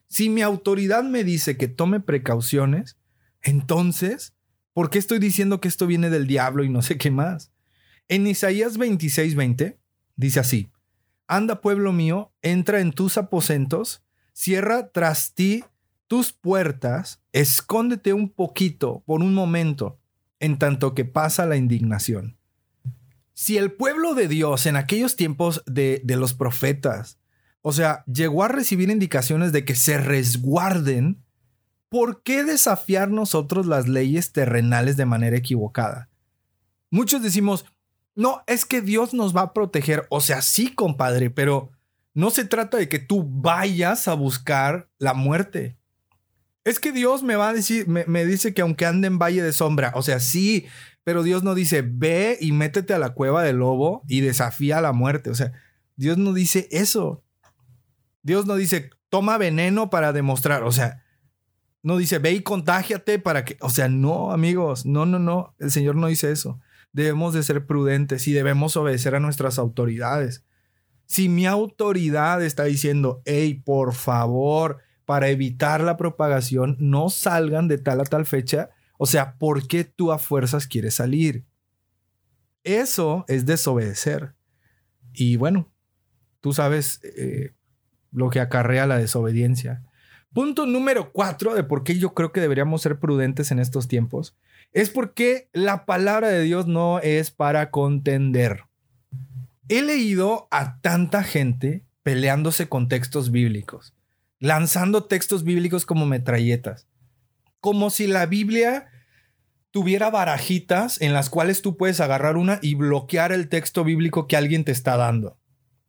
Si 0.07 0.29
mi 0.29 0.41
autoridad 0.41 1.03
me 1.03 1.23
dice 1.23 1.57
que 1.57 1.67
tome 1.67 1.99
precauciones, 1.99 2.97
entonces, 3.43 4.33
¿por 4.73 4.89
qué 4.89 4.97
estoy 4.97 5.19
diciendo 5.19 5.61
que 5.61 5.67
esto 5.67 5.85
viene 5.85 6.09
del 6.09 6.25
diablo 6.25 6.63
y 6.63 6.69
no 6.69 6.81
sé 6.81 6.97
qué 6.97 7.11
más? 7.11 7.51
En 8.07 8.25
Isaías 8.25 8.77
26:20 8.77 9.77
dice 10.15 10.39
así, 10.39 10.71
Anda 11.27 11.61
pueblo 11.61 11.93
mío, 11.93 12.33
entra 12.41 12.81
en 12.81 12.91
tus 12.91 13.17
aposentos, 13.17 14.03
cierra 14.33 14.91
tras 14.91 15.33
ti 15.33 15.63
tus 16.07 16.33
puertas, 16.33 17.21
escóndete 17.31 18.11
un 18.11 18.29
poquito 18.29 19.03
por 19.05 19.21
un 19.21 19.33
momento, 19.33 19.99
en 20.39 20.57
tanto 20.57 20.93
que 20.93 21.05
pasa 21.05 21.45
la 21.45 21.55
indignación. 21.55 22.37
Si 23.41 23.57
el 23.57 23.71
pueblo 23.71 24.13
de 24.13 24.27
Dios 24.27 24.67
en 24.67 24.75
aquellos 24.75 25.15
tiempos 25.15 25.63
de, 25.65 26.00
de 26.03 26.15
los 26.15 26.36
profetas, 26.36 27.17
o 27.63 27.71
sea, 27.71 28.03
llegó 28.05 28.43
a 28.43 28.50
recibir 28.50 28.91
indicaciones 28.91 29.51
de 29.51 29.65
que 29.65 29.74
se 29.74 29.98
resguarden, 29.98 31.24
¿por 31.89 32.21
qué 32.21 32.43
desafiar 32.43 33.10
nosotros 33.10 33.65
las 33.65 33.88
leyes 33.88 34.31
terrenales 34.31 34.95
de 34.95 35.07
manera 35.07 35.38
equivocada? 35.38 36.07
Muchos 36.91 37.24
decimos, 37.24 37.65
no, 38.13 38.43
es 38.45 38.63
que 38.63 38.79
Dios 38.79 39.15
nos 39.15 39.36
va 39.36 39.41
a 39.41 39.53
proteger. 39.53 40.05
O 40.12 40.21
sea, 40.21 40.43
sí, 40.43 40.75
compadre, 40.75 41.31
pero 41.31 41.71
no 42.13 42.29
se 42.29 42.45
trata 42.45 42.77
de 42.77 42.89
que 42.89 43.00
tú 43.00 43.27
vayas 43.27 44.07
a 44.07 44.13
buscar 44.13 44.88
la 45.00 45.15
muerte. 45.15 45.79
Es 46.63 46.79
que 46.79 46.91
Dios 46.91 47.24
me 47.24 47.36
va 47.36 47.50
a 47.50 47.53
decir, 47.53 47.88
me, 47.88 48.25
dice 48.25 48.53
que 48.53 48.62
aunque 48.62 48.86
ande 48.86 49.07
en 49.07 49.17
valle 49.17 49.41
de 49.41 49.51
sombra, 49.51 49.93
o 49.95 50.03
sea, 50.03 50.19
sí, 50.19 50.67
pero 51.03 51.24
Dios 51.24 51.43
no 51.43 51.55
dice, 51.55 51.81
ve 51.81 52.38
y 52.39 52.51
métete 52.51 52.93
a 52.93 53.00
la 53.00 53.12
cueva 53.12 53.43
del 53.43 53.58
lobo 53.58 54.03
y 54.08 54.22
desafía 54.22 54.77
a 54.77 54.81
la 54.81 54.93
muerte. 54.93 55.29
O 55.29 55.36
sea, 55.36 55.51
Dios 55.96 56.17
no 56.17 56.34
dice 56.34 56.67
eso. 56.72 57.24
Dios 58.22 58.46
no 58.46 58.55
dice, 58.55 58.91
toma 59.10 59.38
veneno 59.38 59.89
para 59.89 60.13
demostrar. 60.13 60.63
O 60.63 60.72
sea, 60.72 61.03
no 61.84 61.98
dice, 61.98 62.20
ve 62.20 62.34
y 62.34 62.41
contágiate 62.41 63.20
para 63.20 63.46
que. 63.46 63.58
O 63.62 63.70
sea, 63.70 63.88
no, 63.89 64.31
amigos, 64.31 64.86
no, 64.86 65.05
no, 65.05 65.17
no. 65.17 65.55
El 65.60 65.72
Señor 65.72 65.96
no 65.96 66.08
dice 66.08 66.31
eso. 66.31 66.60
Debemos 66.93 67.34
de 67.34 67.43
ser 67.43 67.65
prudentes 67.65 68.27
y 68.27 68.34
debemos 68.34 68.77
obedecer 68.77 69.15
a 69.15 69.20
nuestras 69.20 69.58
autoridades. 69.58 70.43
Si 71.05 71.29
mi 71.29 71.46
autoridad 71.46 72.43
está 72.43 72.65
diciendo, 72.65 73.22
hey, 73.25 73.62
por 73.65 73.93
favor, 73.93 74.79
para 75.05 75.29
evitar 75.29 75.81
la 75.81 75.98
propagación, 75.98 76.77
no 76.79 77.10
salgan 77.10 77.67
de 77.67 77.77
tal 77.77 78.01
a 78.01 78.03
tal 78.03 78.25
fecha. 78.25 78.70
O 79.03 79.08
sea, 79.08 79.34
¿por 79.39 79.67
qué 79.67 79.84
tú 79.84 80.12
a 80.12 80.20
fuerzas 80.20 80.67
quieres 80.67 80.93
salir? 80.93 81.43
Eso 82.63 83.25
es 83.27 83.48
desobedecer. 83.48 84.36
Y 85.12 85.38
bueno, 85.38 85.74
tú 86.39 86.53
sabes 86.53 87.00
eh, 87.17 87.55
lo 88.12 88.29
que 88.29 88.39
acarrea 88.39 88.86
la 88.86 89.00
desobediencia. 89.00 89.81
Punto 90.34 90.67
número 90.67 91.12
cuatro 91.12 91.55
de 91.55 91.63
por 91.63 91.84
qué 91.84 91.98
yo 91.98 92.13
creo 92.13 92.31
que 92.31 92.41
deberíamos 92.41 92.84
ser 92.84 93.00
prudentes 93.00 93.50
en 93.50 93.58
estos 93.58 93.88
tiempos 93.88 94.38
es 94.72 94.91
porque 94.91 95.50
la 95.51 95.88
palabra 95.88 96.29
de 96.29 96.43
Dios 96.43 96.67
no 96.67 97.00
es 97.00 97.31
para 97.31 97.72
contender. 97.72 98.65
He 99.67 99.81
leído 99.81 100.48
a 100.51 100.79
tanta 100.79 101.24
gente 101.24 101.84
peleándose 102.03 102.70
con 102.70 102.88
textos 102.88 103.31
bíblicos, 103.31 103.96
lanzando 104.38 105.05
textos 105.05 105.43
bíblicos 105.43 105.88
como 105.88 106.05
metralletas, 106.05 106.86
como 107.62 107.89
si 107.89 108.05
la 108.05 108.27
Biblia 108.27 108.90
tuviera 109.71 110.09
barajitas 110.09 111.01
en 111.01 111.13
las 111.13 111.29
cuales 111.29 111.61
tú 111.61 111.77
puedes 111.77 111.99
agarrar 111.99 112.37
una 112.37 112.59
y 112.61 112.75
bloquear 112.75 113.31
el 113.31 113.49
texto 113.49 113.83
bíblico 113.83 114.27
que 114.27 114.37
alguien 114.37 114.63
te 114.63 114.71
está 114.71 114.97
dando. 114.97 115.37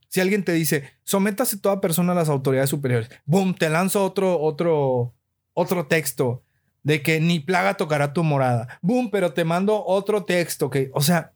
Si 0.08 0.20
alguien 0.20 0.44
te 0.44 0.52
dice, 0.52 0.84
sométase 1.04 1.58
toda 1.58 1.80
persona 1.80 2.12
a 2.12 2.14
las 2.14 2.28
autoridades 2.28 2.70
superiores, 2.70 3.10
boom, 3.24 3.54
te 3.54 3.68
lanzo 3.68 4.04
otro, 4.04 4.40
otro, 4.40 5.14
otro 5.54 5.86
texto 5.86 6.44
de 6.82 7.02
que 7.02 7.20
ni 7.20 7.40
plaga 7.40 7.74
tocará 7.74 8.12
tu 8.12 8.22
morada. 8.22 8.78
Boom, 8.82 9.10
pero 9.10 9.32
te 9.32 9.44
mando 9.44 9.84
otro 9.84 10.24
texto 10.24 10.70
que, 10.70 10.90
o 10.94 11.00
sea, 11.00 11.32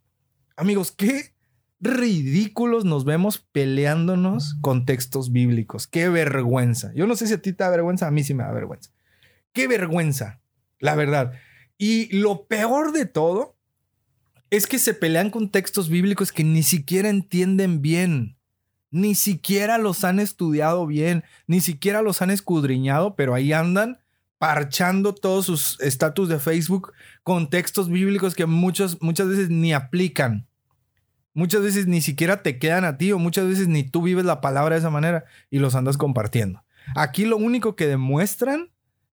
amigos, 0.57 0.93
qué 0.93 1.35
ridículos 1.81 2.85
nos 2.85 3.05
vemos 3.05 3.39
peleándonos 3.53 4.57
con 4.61 4.85
textos 4.85 5.33
bíblicos. 5.33 5.87
Qué 5.87 6.09
vergüenza. 6.09 6.93
Yo 6.95 7.07
no 7.07 7.17
sé 7.17 7.27
si 7.27 7.35
a 7.35 7.43
ti 7.43 7.53
te 7.53 7.65
da 7.65 7.71
vergüenza, 7.71 8.07
a 8.07 8.11
mí 8.11 8.25
sí 8.25 8.35
me 8.35 8.45
da 8.45 8.53
vergüenza. 8.53 8.91
Qué 9.53 9.69
vergüenza, 9.69 10.41
la 10.79 10.95
verdad. 10.95 11.33
Y 11.79 12.15
lo 12.17 12.47
peor 12.47 12.93
de 12.93 13.07
todo 13.07 13.57
es 14.51 14.67
que 14.67 14.79
se 14.79 14.95
pelean 14.95 15.31
con 15.31 15.51
textos 15.51 15.89
bíblicos 15.89 16.33
que 16.33 16.45
ni 16.45 16.63
siquiera 16.63 17.09
entienden 17.09 17.83
bien 17.83 18.37
ni 18.97 19.15
siquiera 19.15 19.79
los 19.79 20.05
han 20.05 20.21
estudiado 20.21 20.87
bien, 20.87 21.25
ni 21.47 21.61
siquiera 21.61 22.03
los 22.03 22.23
han 22.23 22.31
escudriñado, 22.31 23.15
pero 23.15 23.35
ahí 23.35 23.53
andan 23.53 23.99
parchando 24.39 25.15
todos 25.15 25.47
sus 25.47 25.81
estatus 25.81 26.29
de 26.29 26.39
Facebook 26.39 26.93
con 27.23 27.51
textos 27.51 27.91
bíblicos 27.91 28.35
que 28.35 28.47
muchas, 28.47 29.01
muchas 29.03 29.29
veces 29.29 29.51
ni 29.51 29.73
aplican. 29.73 30.47
Muchas 31.35 31.63
veces 31.63 31.87
ni 31.87 32.01
siquiera 32.01 32.43
te 32.43 32.59
quedan 32.59 32.85
a 32.85 32.97
ti 32.97 33.13
o 33.13 33.19
muchas 33.19 33.47
veces 33.47 33.69
ni 33.69 33.83
tú 33.83 34.03
vives 34.03 34.25
la 34.25 34.41
palabra 34.41 34.75
de 34.75 34.79
esa 34.79 34.91
manera 34.91 35.25
y 35.51 35.59
los 35.59 35.75
andas 35.75 35.99
compartiendo. 35.99 36.65
Aquí 36.95 37.27
lo 37.27 37.37
único 37.37 37.77
que 37.77 37.87
demuestran 37.87 38.71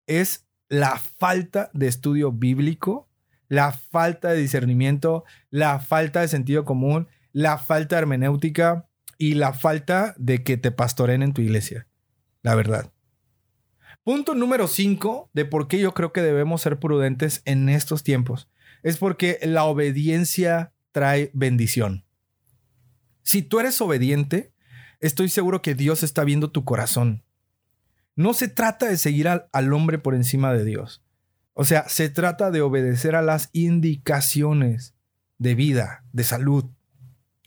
es 0.07 0.42
la 0.73 0.97
falta 0.97 1.69
de 1.73 1.87
estudio 1.87 2.31
bíblico, 2.31 3.09
la 3.47 3.71
falta 3.71 4.29
de 4.29 4.39
discernimiento, 4.39 5.23
la 5.49 5.79
falta 5.79 6.21
de 6.21 6.27
sentido 6.27 6.65
común, 6.65 7.07
la 7.31 7.57
falta 7.57 7.95
de 7.95 8.01
hermenéutica, 8.01 8.87
y 9.17 9.35
la 9.35 9.53
falta 9.53 10.13
de 10.17 10.43
que 10.43 10.57
te 10.57 10.71
pastoren 10.71 11.23
en 11.23 11.33
tu 11.33 11.41
iglesia. 11.41 11.87
La 12.41 12.55
verdad. 12.55 12.91
Punto 14.03 14.35
número 14.35 14.67
5 14.67 15.29
de 15.33 15.45
por 15.45 15.67
qué 15.67 15.79
yo 15.79 15.93
creo 15.93 16.11
que 16.11 16.21
debemos 16.21 16.61
ser 16.61 16.77
prudentes 16.77 17.41
en 17.45 17.69
estos 17.69 18.03
tiempos 18.03 18.49
es 18.81 18.97
porque 18.97 19.39
la 19.43 19.63
obediencia 19.63 20.73
trae 20.91 21.31
bendición. 21.33 22.05
Si 23.21 23.41
tú 23.43 23.61
eres 23.61 23.79
obediente, 23.79 24.51
estoy 24.99 25.29
seguro 25.29 25.61
que 25.61 25.73
Dios 25.73 26.03
está 26.03 26.25
viendo 26.25 26.51
tu 26.51 26.65
corazón. 26.65 27.23
No 28.15 28.33
se 28.33 28.47
trata 28.47 28.87
de 28.87 28.97
seguir 28.97 29.27
al, 29.27 29.73
hombre 29.73 29.97
por 29.97 30.15
encima 30.15 30.53
de 30.53 30.63
Dios. 30.63 31.03
O 31.53 31.65
sea, 31.65 31.87
se 31.87 32.09
trata 32.09 32.51
de 32.51 32.61
obedecer 32.61 33.15
a 33.15 33.21
las 33.21 33.49
indicaciones 33.53 34.95
de 35.37 35.55
vida, 35.55 36.03
de 36.11 36.23
salud, 36.23 36.65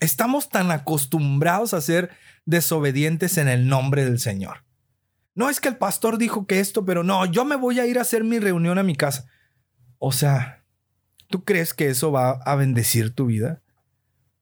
Estamos 0.00 0.50
tan 0.50 0.70
acostumbrados 0.70 1.72
a 1.72 1.80
ser 1.80 2.10
desobedientes 2.44 3.38
en 3.38 3.48
el 3.48 3.66
nombre 3.66 4.04
del 4.04 4.20
Señor. 4.20 4.64
No 5.34 5.48
es 5.48 5.60
que 5.60 5.68
el 5.68 5.76
pastor 5.76 6.18
dijo 6.18 6.46
que 6.46 6.60
esto, 6.60 6.84
pero 6.84 7.02
no, 7.02 7.24
yo 7.26 7.44
me 7.44 7.56
voy 7.56 7.80
a 7.80 7.86
ir 7.86 7.98
a 7.98 8.02
hacer 8.02 8.22
mi 8.22 8.38
reunión 8.38 8.78
a 8.78 8.82
mi 8.82 8.94
casa. 8.94 9.26
O 9.98 10.12
sea, 10.12 10.64
¿tú 11.28 11.44
crees 11.44 11.72
que 11.72 11.88
eso 11.88 12.12
va 12.12 12.32
a 12.44 12.56
bendecir 12.56 13.14
tu 13.14 13.26
vida? 13.26 13.62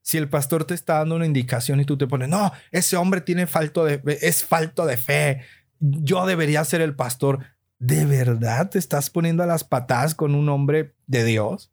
Si 0.01 0.17
el 0.17 0.29
pastor 0.29 0.65
te 0.65 0.73
está 0.73 0.95
dando 0.95 1.15
una 1.15 1.25
indicación 1.25 1.79
y 1.79 1.85
tú 1.85 1.97
te 1.97 2.07
pones, 2.07 2.29
no, 2.29 2.51
ese 2.71 2.97
hombre 2.97 3.21
tiene 3.21 3.47
falto 3.47 3.85
de, 3.85 4.01
es 4.21 4.43
falto 4.43 4.85
de 4.85 4.97
fe, 4.97 5.41
yo 5.79 6.25
debería 6.25 6.63
ser 6.63 6.81
el 6.81 6.95
pastor. 6.95 7.39
¿De 7.79 8.05
verdad 8.05 8.69
te 8.69 8.79
estás 8.79 9.09
poniendo 9.09 9.43
a 9.43 9.47
las 9.47 9.63
patadas 9.63 10.15
con 10.15 10.35
un 10.35 10.49
hombre 10.49 10.95
de 11.07 11.23
Dios? 11.23 11.71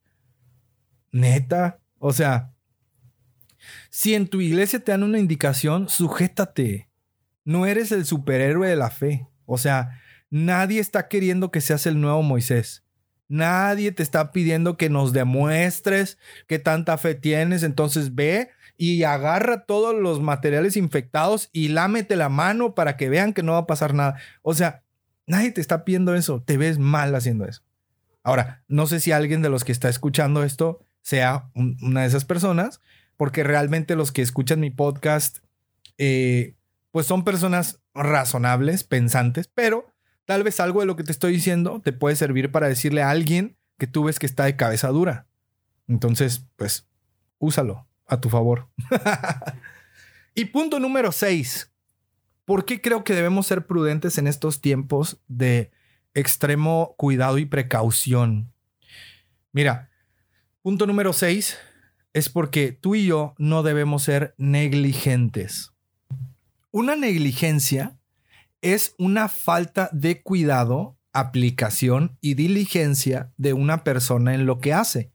Neta. 1.12 1.80
O 1.98 2.12
sea, 2.12 2.52
si 3.90 4.14
en 4.14 4.26
tu 4.26 4.40
iglesia 4.40 4.80
te 4.80 4.92
dan 4.92 5.02
una 5.02 5.18
indicación, 5.18 5.88
sujétate. 5.88 6.90
No 7.44 7.66
eres 7.66 7.92
el 7.92 8.04
superhéroe 8.04 8.68
de 8.68 8.76
la 8.76 8.90
fe. 8.90 9.28
O 9.46 9.58
sea, 9.58 10.00
nadie 10.30 10.80
está 10.80 11.08
queriendo 11.08 11.50
que 11.50 11.60
seas 11.60 11.86
el 11.86 12.00
nuevo 12.00 12.22
Moisés. 12.22 12.81
Nadie 13.32 13.92
te 13.92 14.02
está 14.02 14.30
pidiendo 14.30 14.76
que 14.76 14.90
nos 14.90 15.14
demuestres 15.14 16.18
qué 16.48 16.58
tanta 16.58 16.98
fe 16.98 17.14
tienes. 17.14 17.62
Entonces 17.62 18.14
ve 18.14 18.50
y 18.76 19.04
agarra 19.04 19.64
todos 19.64 19.94
los 19.94 20.20
materiales 20.20 20.76
infectados 20.76 21.48
y 21.50 21.68
lámete 21.68 22.14
la 22.14 22.28
mano 22.28 22.74
para 22.74 22.98
que 22.98 23.08
vean 23.08 23.32
que 23.32 23.42
no 23.42 23.52
va 23.52 23.60
a 23.60 23.66
pasar 23.66 23.94
nada. 23.94 24.16
O 24.42 24.52
sea, 24.52 24.82
nadie 25.26 25.50
te 25.50 25.62
está 25.62 25.82
pidiendo 25.86 26.14
eso. 26.14 26.42
Te 26.42 26.58
ves 26.58 26.78
mal 26.78 27.14
haciendo 27.14 27.46
eso. 27.46 27.62
Ahora, 28.22 28.64
no 28.68 28.86
sé 28.86 29.00
si 29.00 29.12
alguien 29.12 29.40
de 29.40 29.48
los 29.48 29.64
que 29.64 29.72
está 29.72 29.88
escuchando 29.88 30.44
esto 30.44 30.84
sea 31.00 31.48
una 31.54 32.02
de 32.02 32.08
esas 32.08 32.26
personas, 32.26 32.82
porque 33.16 33.44
realmente 33.44 33.96
los 33.96 34.12
que 34.12 34.20
escuchan 34.20 34.60
mi 34.60 34.68
podcast, 34.68 35.38
eh, 35.96 36.54
pues 36.90 37.06
son 37.06 37.24
personas 37.24 37.80
razonables, 37.94 38.84
pensantes, 38.84 39.48
pero 39.48 39.86
tal 40.24 40.42
vez 40.42 40.60
algo 40.60 40.80
de 40.80 40.86
lo 40.86 40.96
que 40.96 41.04
te 41.04 41.12
estoy 41.12 41.32
diciendo 41.32 41.80
te 41.82 41.92
puede 41.92 42.16
servir 42.16 42.50
para 42.50 42.68
decirle 42.68 43.02
a 43.02 43.10
alguien 43.10 43.56
que 43.78 43.86
tú 43.86 44.04
ves 44.04 44.18
que 44.18 44.26
está 44.26 44.44
de 44.44 44.56
cabeza 44.56 44.88
dura. 44.88 45.26
Entonces, 45.88 46.46
pues, 46.56 46.88
úsalo 47.38 47.86
a 48.06 48.20
tu 48.20 48.28
favor. 48.28 48.68
y 50.34 50.46
punto 50.46 50.78
número 50.78 51.12
6. 51.12 51.72
¿Por 52.44 52.64
qué 52.64 52.80
creo 52.80 53.04
que 53.04 53.14
debemos 53.14 53.46
ser 53.46 53.66
prudentes 53.66 54.18
en 54.18 54.26
estos 54.26 54.60
tiempos 54.60 55.20
de 55.28 55.70
extremo 56.14 56.94
cuidado 56.96 57.38
y 57.38 57.46
precaución? 57.46 58.52
Mira, 59.52 59.90
punto 60.62 60.86
número 60.86 61.12
6 61.12 61.58
es 62.12 62.28
porque 62.28 62.72
tú 62.72 62.94
y 62.94 63.06
yo 63.06 63.34
no 63.38 63.62
debemos 63.62 64.02
ser 64.02 64.34
negligentes. 64.36 65.72
Una 66.70 66.96
negligencia 66.96 67.98
es 68.62 68.94
una 68.96 69.28
falta 69.28 69.90
de 69.92 70.22
cuidado, 70.22 70.96
aplicación 71.12 72.16
y 72.20 72.34
diligencia 72.34 73.32
de 73.36 73.52
una 73.52 73.84
persona 73.84 74.34
en 74.34 74.46
lo 74.46 74.60
que 74.60 74.72
hace, 74.72 75.12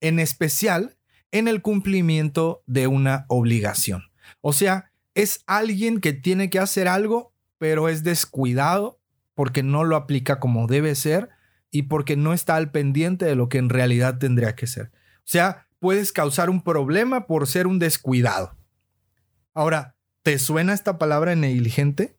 en 0.00 0.20
especial 0.20 0.96
en 1.32 1.48
el 1.48 1.62
cumplimiento 1.62 2.62
de 2.66 2.86
una 2.86 3.24
obligación. 3.28 4.04
O 4.40 4.52
sea, 4.52 4.92
es 5.14 5.42
alguien 5.46 6.00
que 6.00 6.12
tiene 6.12 6.50
que 6.50 6.60
hacer 6.60 6.86
algo, 6.86 7.32
pero 7.58 7.88
es 7.88 8.04
descuidado 8.04 9.00
porque 9.34 9.62
no 9.62 9.82
lo 9.82 9.96
aplica 9.96 10.38
como 10.38 10.66
debe 10.66 10.94
ser 10.94 11.30
y 11.70 11.84
porque 11.84 12.16
no 12.16 12.32
está 12.32 12.54
al 12.54 12.70
pendiente 12.70 13.24
de 13.24 13.34
lo 13.34 13.48
que 13.48 13.58
en 13.58 13.68
realidad 13.68 14.18
tendría 14.18 14.54
que 14.54 14.66
ser. 14.66 14.92
O 15.18 15.26
sea, 15.26 15.66
puedes 15.80 16.12
causar 16.12 16.50
un 16.50 16.62
problema 16.62 17.26
por 17.26 17.48
ser 17.48 17.66
un 17.66 17.78
descuidado. 17.78 18.56
Ahora, 19.54 19.96
¿te 20.22 20.38
suena 20.38 20.72
esta 20.72 20.98
palabra 20.98 21.34
negligente? 21.34 22.16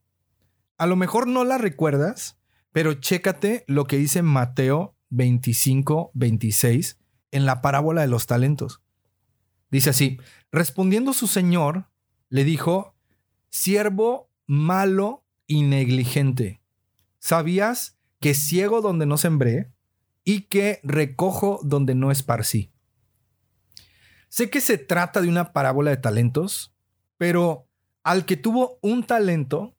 A 0.77 0.87
lo 0.87 0.95
mejor 0.95 1.27
no 1.27 1.45
la 1.45 1.57
recuerdas, 1.57 2.37
pero 2.71 2.95
chécate 2.95 3.63
lo 3.67 3.85
que 3.85 3.97
dice 3.97 4.21
Mateo 4.21 4.97
25, 5.09 6.11
26 6.13 6.99
en 7.31 7.45
la 7.45 7.61
parábola 7.61 8.01
de 8.01 8.07
los 8.07 8.27
talentos. 8.27 8.81
Dice 9.71 9.91
así, 9.91 10.19
respondiendo 10.51 11.13
su 11.13 11.27
señor, 11.27 11.89
le 12.29 12.43
dijo, 12.43 12.95
siervo 13.49 14.29
malo 14.47 15.25
y 15.47 15.63
negligente, 15.63 16.61
¿sabías 17.19 17.97
que 18.19 18.33
ciego 18.33 18.81
donde 18.81 19.05
no 19.05 19.17
sembré 19.17 19.71
y 20.23 20.41
que 20.41 20.81
recojo 20.83 21.59
donde 21.63 21.95
no 21.95 22.11
esparcí? 22.11 22.71
Sé 24.27 24.49
que 24.49 24.59
se 24.59 24.77
trata 24.77 25.21
de 25.21 25.29
una 25.29 25.53
parábola 25.53 25.91
de 25.91 25.97
talentos, 25.97 26.75
pero 27.17 27.69
al 28.03 28.25
que 28.25 28.35
tuvo 28.35 28.79
un 28.81 29.03
talento, 29.03 29.74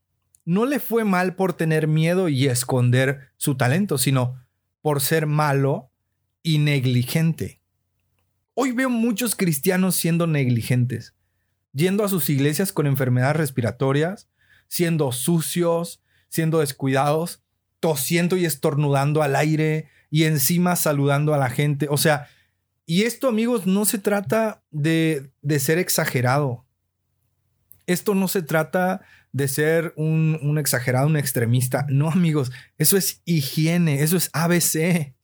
no 0.46 0.64
le 0.64 0.80
fue 0.80 1.04
mal 1.04 1.34
por 1.34 1.52
tener 1.52 1.86
miedo 1.86 2.30
y 2.30 2.46
esconder 2.46 3.32
su 3.36 3.56
talento, 3.56 3.98
sino 3.98 4.42
por 4.80 5.02
ser 5.02 5.26
malo 5.26 5.90
y 6.42 6.56
negligente. 6.56 7.60
Hoy 8.54 8.72
veo 8.72 8.88
muchos 8.88 9.36
cristianos 9.36 9.96
siendo 9.96 10.26
negligentes, 10.26 11.14
yendo 11.74 12.02
a 12.04 12.08
sus 12.08 12.30
iglesias 12.30 12.72
con 12.72 12.86
enfermedades 12.86 13.36
respiratorias, 13.36 14.30
siendo 14.68 15.12
sucios, 15.12 16.02
siendo 16.28 16.60
descuidados, 16.60 17.42
tosiendo 17.80 18.36
y 18.36 18.46
estornudando 18.46 19.22
al 19.22 19.36
aire 19.36 19.90
y 20.10 20.24
encima 20.24 20.76
saludando 20.76 21.34
a 21.34 21.38
la 21.38 21.50
gente. 21.50 21.88
O 21.90 21.98
sea, 21.98 22.28
y 22.86 23.02
esto, 23.02 23.28
amigos, 23.28 23.66
no 23.66 23.84
se 23.84 23.98
trata 23.98 24.62
de, 24.70 25.32
ser 25.58 25.78
exagerado. 25.78 26.64
Esto 27.86 28.14
no 28.14 28.28
se 28.28 28.42
trata 28.42 29.02
de 29.36 29.48
ser 29.48 29.92
un, 29.96 30.38
un 30.40 30.56
exagerado, 30.56 31.06
un 31.06 31.18
extremista. 31.18 31.84
No, 31.90 32.10
amigos, 32.10 32.50
eso 32.78 32.96
es 32.96 33.20
higiene, 33.26 34.02
eso 34.02 34.16
es 34.16 34.30
ABC. 34.32 35.14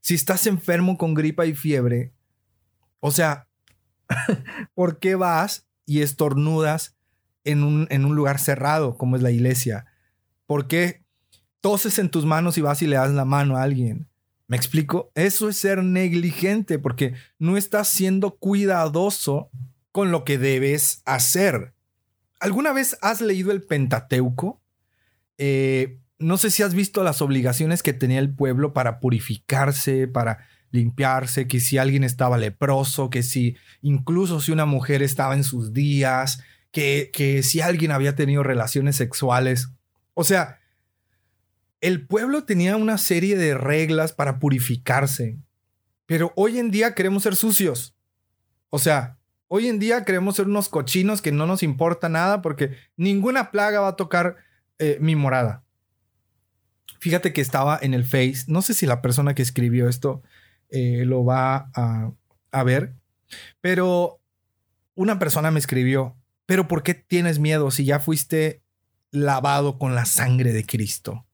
Si 0.00 0.14
estás 0.14 0.48
enfermo 0.48 0.98
con 0.98 1.14
gripa 1.14 1.46
y 1.46 1.54
fiebre, 1.54 2.12
o 2.98 3.12
sea, 3.12 3.46
¿por 4.74 4.98
qué 4.98 5.14
vas 5.14 5.68
y 5.86 6.00
estornudas 6.00 6.96
en 7.44 7.62
un, 7.62 7.86
en 7.90 8.04
un 8.04 8.16
lugar 8.16 8.40
cerrado 8.40 8.98
como 8.98 9.14
es 9.14 9.22
la 9.22 9.30
iglesia? 9.30 9.86
¿Por 10.46 10.66
qué 10.66 11.04
toses 11.60 12.00
en 12.00 12.10
tus 12.10 12.24
manos 12.24 12.58
y 12.58 12.60
vas 12.60 12.82
y 12.82 12.88
le 12.88 12.96
das 12.96 13.12
la 13.12 13.24
mano 13.24 13.56
a 13.56 13.62
alguien? 13.62 14.08
¿Me 14.48 14.56
explico? 14.56 15.12
Eso 15.14 15.48
es 15.48 15.56
ser 15.58 15.84
negligente 15.84 16.80
porque 16.80 17.14
no 17.38 17.56
estás 17.56 17.86
siendo 17.86 18.34
cuidadoso 18.36 19.48
con 19.92 20.10
lo 20.10 20.24
que 20.24 20.38
debes 20.38 21.02
hacer. 21.04 21.72
¿Alguna 22.44 22.74
vez 22.74 22.98
has 23.00 23.22
leído 23.22 23.52
el 23.52 23.62
Pentateuco? 23.62 24.60
Eh, 25.38 25.98
no 26.18 26.36
sé 26.36 26.50
si 26.50 26.62
has 26.62 26.74
visto 26.74 27.02
las 27.02 27.22
obligaciones 27.22 27.82
que 27.82 27.94
tenía 27.94 28.18
el 28.18 28.34
pueblo 28.34 28.74
para 28.74 29.00
purificarse, 29.00 30.08
para 30.08 30.46
limpiarse, 30.70 31.48
que 31.48 31.58
si 31.58 31.78
alguien 31.78 32.04
estaba 32.04 32.36
leproso, 32.36 33.08
que 33.08 33.22
si 33.22 33.56
incluso 33.80 34.42
si 34.42 34.52
una 34.52 34.66
mujer 34.66 35.02
estaba 35.02 35.34
en 35.36 35.42
sus 35.42 35.72
días, 35.72 36.42
que, 36.70 37.10
que 37.14 37.42
si 37.42 37.62
alguien 37.62 37.92
había 37.92 38.14
tenido 38.14 38.42
relaciones 38.42 38.96
sexuales. 38.96 39.70
O 40.12 40.22
sea, 40.22 40.60
el 41.80 42.06
pueblo 42.06 42.44
tenía 42.44 42.76
una 42.76 42.98
serie 42.98 43.38
de 43.38 43.54
reglas 43.54 44.12
para 44.12 44.38
purificarse, 44.38 45.38
pero 46.04 46.34
hoy 46.36 46.58
en 46.58 46.70
día 46.70 46.94
queremos 46.94 47.22
ser 47.22 47.36
sucios. 47.36 47.96
O 48.68 48.78
sea, 48.78 49.18
hoy 49.48 49.68
en 49.68 49.78
día 49.78 50.04
queremos 50.04 50.36
ser 50.36 50.46
unos 50.46 50.68
cochinos 50.68 51.22
que 51.22 51.32
no 51.32 51.46
nos 51.46 51.62
importa 51.62 52.08
nada 52.08 52.42
porque 52.42 52.76
ninguna 52.96 53.50
plaga 53.50 53.80
va 53.80 53.88
a 53.88 53.96
tocar 53.96 54.36
eh, 54.78 54.98
mi 55.00 55.16
morada. 55.16 55.64
Fíjate 57.00 57.32
que 57.32 57.40
estaba 57.40 57.78
en 57.80 57.94
el 57.94 58.04
Face, 58.04 58.44
no 58.46 58.62
sé 58.62 58.74
si 58.74 58.86
la 58.86 59.02
persona 59.02 59.34
que 59.34 59.42
escribió 59.42 59.88
esto 59.88 60.22
eh, 60.70 61.04
lo 61.04 61.24
va 61.24 61.70
a, 61.74 62.10
a 62.50 62.62
ver, 62.62 62.94
pero 63.60 64.20
una 64.94 65.18
persona 65.18 65.50
me 65.50 65.58
escribió, 65.58 66.16
pero 66.46 66.66
¿por 66.68 66.82
qué 66.82 66.94
tienes 66.94 67.38
miedo 67.38 67.70
si 67.70 67.84
ya 67.84 68.00
fuiste 68.00 68.62
lavado 69.10 69.78
con 69.78 69.94
la 69.94 70.04
sangre 70.04 70.52
de 70.52 70.64
Cristo? 70.64 71.26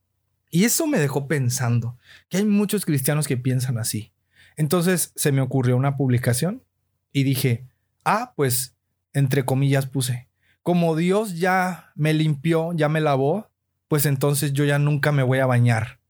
Y 0.50 0.64
eso 0.64 0.86
me 0.86 0.98
dejó 0.98 1.28
pensando 1.28 1.96
que 2.28 2.38
hay 2.38 2.44
muchos 2.44 2.84
cristianos 2.84 3.28
que 3.28 3.36
piensan 3.36 3.78
así. 3.78 4.12
Entonces 4.56 5.12
se 5.14 5.30
me 5.30 5.40
ocurrió 5.40 5.76
una 5.76 5.96
publicación 5.96 6.64
y 7.12 7.22
dije, 7.22 7.69
ah, 8.04 8.32
pues 8.36 8.76
entre 9.12 9.44
comillas 9.44 9.86
puse, 9.86 10.28
como 10.62 10.94
Dios 10.96 11.38
ya 11.38 11.92
me 11.94 12.14
limpió, 12.14 12.72
ya 12.74 12.88
me 12.88 13.00
lavó, 13.00 13.50
pues 13.88 14.06
entonces 14.06 14.52
yo 14.52 14.64
ya 14.64 14.78
nunca 14.78 15.12
me 15.12 15.22
voy 15.22 15.38
a 15.38 15.46
bañar. 15.46 16.00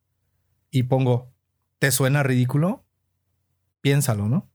Y 0.71 0.85
pongo, 0.85 1.33
¿te 1.79 1.91
suena 1.91 2.23
ridículo? 2.23 2.85
Piénsalo, 3.81 4.29
¿no? 4.29 4.51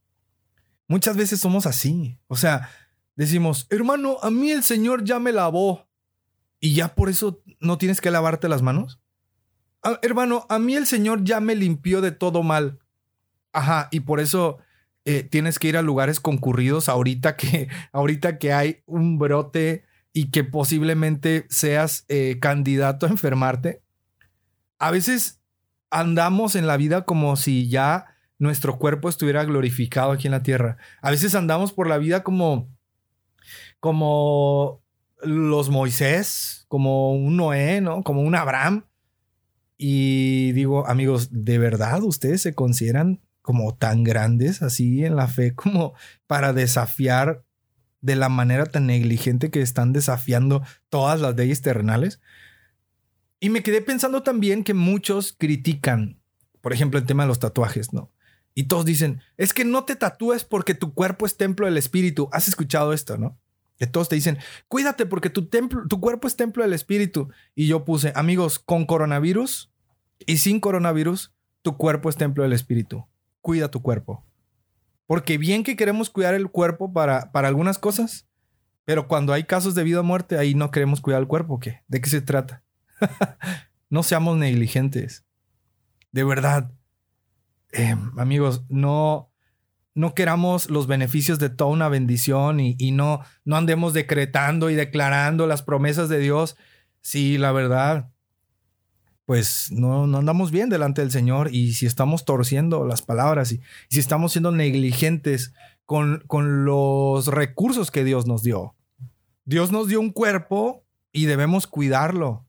Muchas 0.88 1.18
veces 1.18 1.40
somos 1.40 1.66
así. 1.66 2.20
O 2.28 2.36
sea, 2.36 2.70
decimos, 3.16 3.68
hermano, 3.70 4.18
a 4.22 4.30
mí 4.30 4.52
el 4.52 4.64
Señor 4.64 5.04
ya 5.04 5.20
me 5.20 5.32
lavó. 5.32 5.88
¿Y 6.60 6.76
ya 6.76 6.96
por 6.96 7.10
eso 7.10 7.42
no 7.60 7.78
tienes 7.78 8.02
que 8.02 8.12
lavarte 8.12 8.48
las 8.48 8.62
manos? 8.62 9.02
Ah, 9.84 10.00
hermano, 10.02 10.46
a 10.50 10.60
mí 10.60 10.76
el 10.76 10.86
Señor 10.86 11.24
ya 11.24 11.40
me 11.40 11.56
limpió 11.56 12.02
de 12.02 12.12
todo 12.12 12.44
mal. 12.44 12.80
Ajá, 13.52 13.88
y 13.92 14.02
por 14.02 14.20
eso 14.20 14.60
eh, 15.06 15.22
tienes 15.22 15.60
que 15.60 15.68
ir 15.68 15.78
a 15.78 15.84
lugares 15.84 16.20
concurridos 16.20 16.90
ahorita 16.90 17.38
que, 17.38 17.70
ahorita 17.92 18.40
que 18.40 18.54
hay 18.54 18.84
un 18.88 19.20
brote 19.20 19.86
y 20.14 20.32
que 20.32 20.44
posiblemente 20.44 21.46
seas 21.50 22.06
eh, 22.08 22.40
candidato 22.40 23.06
a 23.06 23.10
enfermarte. 23.10 23.84
A 24.80 24.90
veces 24.92 25.42
andamos 25.92 26.56
en 26.56 26.68
la 26.68 26.78
vida 26.78 27.06
como 27.06 27.36
si 27.36 27.70
ya 27.70 28.08
nuestro 28.40 28.78
cuerpo 28.80 29.08
estuviera 29.08 29.44
glorificado 29.46 30.12
aquí 30.12 30.28
en 30.28 30.32
la 30.32 30.44
tierra. 30.44 30.78
A 31.02 31.12
veces 31.12 31.36
andamos 31.36 31.72
por 31.72 31.88
la 31.88 31.98
vida 31.98 32.24
como, 32.24 32.70
como 33.80 34.82
los 35.22 35.70
Moisés, 35.70 36.66
como 36.68 37.14
un 37.14 37.38
Noé, 37.38 37.82
¿no? 37.82 38.04
Como 38.04 38.22
un 38.22 38.36
Abraham. 38.36 38.86
Y 39.78 40.54
digo, 40.54 40.88
amigos, 40.88 41.30
¿de 41.32 41.58
verdad 41.58 42.02
ustedes 42.04 42.42
se 42.42 42.56
consideran 42.56 43.22
como 43.46 43.76
tan 43.76 44.04
grandes 44.04 44.64
así 44.64 45.06
en 45.06 45.16
la 45.16 45.28
fe 45.28 45.54
como 45.54 45.94
para 46.26 46.52
desafiar 46.52 47.44
de 48.02 48.16
la 48.16 48.28
manera 48.28 48.66
tan 48.66 48.88
negligente 48.88 49.52
que 49.52 49.62
están 49.62 49.94
desafiando 49.94 50.64
todas 50.90 51.22
las 51.22 51.36
leyes 51.36 51.62
terrenales? 51.62 52.20
Y 53.40 53.50
me 53.50 53.62
quedé 53.62 53.82
pensando 53.82 54.24
también 54.24 54.64
que 54.64 54.74
muchos 54.74 55.36
critican, 55.38 56.20
por 56.62 56.74
ejemplo, 56.74 57.00
el 57.00 57.06
tema 57.06 57.24
de 57.24 57.28
los 57.28 57.38
tatuajes, 57.38 57.94
¿no? 57.94 58.12
Y 58.56 58.64
todos 58.64 58.86
dicen, 58.86 59.22
es 59.38 59.54
que 59.54 59.64
no 59.64 59.84
te 59.84 59.96
tatúes 59.96 60.44
porque 60.44 60.74
tu 60.74 60.96
cuerpo 60.96 61.28
es 61.28 61.38
templo 61.38 61.68
del 61.68 61.78
espíritu. 61.78 62.30
¿Has 62.32 62.48
escuchado 62.48 62.94
esto, 62.94 63.20
no? 63.20 63.38
Que 63.78 63.86
todos 63.86 64.10
te 64.10 64.16
dicen, 64.16 64.40
cuídate 64.68 65.06
porque 65.06 65.30
tu, 65.30 65.48
templo, 65.48 65.86
tu 65.88 66.00
cuerpo 66.00 66.28
es 66.28 66.36
templo 66.36 66.64
del 66.64 66.74
espíritu. 66.74 67.30
Y 67.54 67.68
yo 67.68 67.86
puse, 67.86 68.14
amigos, 68.16 68.58
con 68.58 68.88
coronavirus 68.88 69.72
y 70.26 70.38
sin 70.38 70.60
coronavirus, 70.60 71.36
tu 71.62 71.78
cuerpo 71.78 72.10
es 72.10 72.16
templo 72.16 72.44
del 72.44 72.54
espíritu. 72.54 73.06
Cuida 73.46 73.70
tu 73.70 73.84
cuerpo. 73.84 74.26
Porque 75.06 75.38
bien 75.38 75.64
que 75.64 75.76
queremos 75.76 76.10
cuidar 76.10 76.34
el 76.34 76.50
cuerpo 76.50 76.92
para, 76.92 77.32
para 77.32 77.48
algunas 77.48 77.78
cosas, 77.78 78.28
pero 78.86 79.08
cuando 79.08 79.34
hay 79.34 79.44
casos 79.44 79.76
de 79.76 79.84
vida 79.84 80.00
o 80.00 80.04
muerte, 80.04 80.40
ahí 80.40 80.56
no 80.56 80.72
queremos 80.72 81.00
cuidar 81.00 81.22
el 81.22 81.28
cuerpo. 81.28 81.60
¿qué? 81.60 81.84
¿De 81.88 82.02
qué 82.02 82.10
se 82.10 82.22
trata? 82.22 82.64
no 83.92 84.02
seamos 84.02 84.36
negligentes. 84.38 85.28
De 86.12 86.24
verdad. 86.24 86.72
Em, 87.72 88.18
amigos, 88.18 88.66
no, 88.68 89.32
no 89.94 90.16
queramos 90.16 90.72
los 90.72 90.88
beneficios 90.88 91.38
de 91.38 91.52
toda 91.52 91.70
una 91.70 91.88
bendición 91.88 92.60
y, 92.60 92.92
no, 92.94 93.22
no 93.44 93.58
andemos 93.58 93.94
decretando 93.94 94.72
y 94.72 94.74
declarando 94.74 95.46
las 95.46 95.62
promesas 95.62 96.10
de 96.10 96.18
Dios. 96.18 96.58
Sí, 97.02 97.38
la 97.38 97.52
verdad, 97.52 98.10
pues 99.26 99.72
no, 99.72 100.08
no 100.08 100.20
andamos 100.20 100.52
bien 100.52 100.70
delante 100.70 101.02
del 101.02 101.12
Señor 101.12 101.50
y 101.54 101.74
si 101.74 101.86
estamos 101.86 102.26
torciendo 102.26 102.86
las 102.86 103.02
palabras 103.02 103.52
y, 103.52 103.62
si 103.90 104.00
estamos 104.00 104.34
siendo 104.34 104.52
negligentes 104.52 105.54
con, 105.86 106.24
con 106.28 106.66
los 106.66 107.28
recursos 107.28 107.92
que 107.92 108.04
Dios 108.04 108.28
nos 108.28 108.44
dio. 108.44 108.76
Dios 109.46 109.72
nos 109.72 109.88
dio 109.88 110.00
un 110.00 110.12
cuerpo 110.12 110.84
y 111.12 111.26
debemos 111.26 111.68
cuidarlo. 111.68 112.46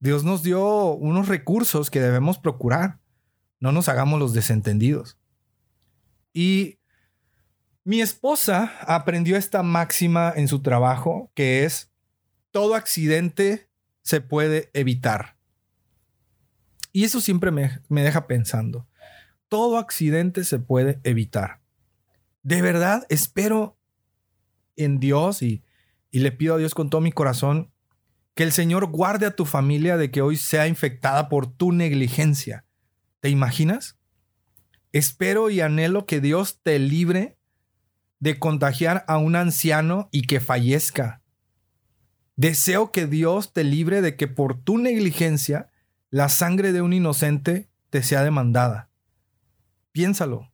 Dios 0.00 0.24
nos 0.24 0.42
dio 0.42 0.92
unos 0.92 1.28
recursos 1.28 1.90
que 1.90 2.00
debemos 2.00 2.38
procurar. 2.38 3.00
No 3.60 3.72
nos 3.72 3.88
hagamos 3.88 4.18
los 4.18 4.32
desentendidos. 4.32 5.18
Y 6.32 6.78
mi 7.84 8.00
esposa 8.00 8.72
aprendió 8.80 9.36
esta 9.36 9.62
máxima 9.62 10.32
en 10.34 10.48
su 10.48 10.60
trabajo, 10.60 11.30
que 11.34 11.64
es, 11.64 11.92
todo 12.50 12.74
accidente 12.74 13.70
se 14.02 14.20
puede 14.20 14.70
evitar. 14.74 15.35
Y 16.96 17.04
eso 17.04 17.20
siempre 17.20 17.50
me, 17.50 18.02
deja 18.02 18.26
pensando, 18.26 18.88
todo 19.50 19.76
accidente 19.76 20.44
se 20.44 20.58
puede 20.58 20.98
evitar. 21.04 21.60
De 22.42 22.62
verdad, 22.62 23.04
espero 23.10 23.78
en 24.76 24.98
Dios 24.98 25.42
y, 25.42 25.62
y 26.10 26.20
le 26.20 26.32
pido 26.32 26.54
a 26.54 26.56
Dios 26.56 26.74
con 26.74 26.88
todo 26.88 27.02
mi 27.02 27.12
corazón 27.12 27.70
que 28.34 28.44
el 28.44 28.52
Señor 28.52 28.86
guarde 28.86 29.26
a 29.26 29.36
tu 29.36 29.44
familia 29.44 29.98
de 29.98 30.10
que 30.10 30.22
hoy 30.22 30.38
sea 30.38 30.68
infectada 30.68 31.28
por 31.28 31.46
tu 31.46 31.70
negligencia. 31.70 32.64
¿Te 33.20 33.28
imaginas? 33.28 33.98
Espero 34.90 35.50
y 35.50 35.60
anhelo 35.60 36.06
que 36.06 36.22
Dios 36.22 36.62
te 36.62 36.78
libre 36.78 37.36
de 38.20 38.38
contagiar 38.38 39.04
a 39.06 39.18
un 39.18 39.36
anciano 39.36 40.08
y 40.12 40.22
que 40.22 40.40
fallezca. 40.40 41.20
Deseo 42.36 42.90
que 42.90 43.06
Dios 43.06 43.52
te 43.52 43.64
libre 43.64 44.00
de 44.00 44.16
que 44.16 44.28
por 44.28 44.58
tu 44.58 44.78
negligencia 44.78 45.68
la 46.16 46.30
sangre 46.30 46.72
de 46.72 46.80
un 46.80 46.94
inocente 46.94 47.68
te 47.90 48.02
sea 48.02 48.24
demandada. 48.24 48.88
Piénsalo. 49.92 50.50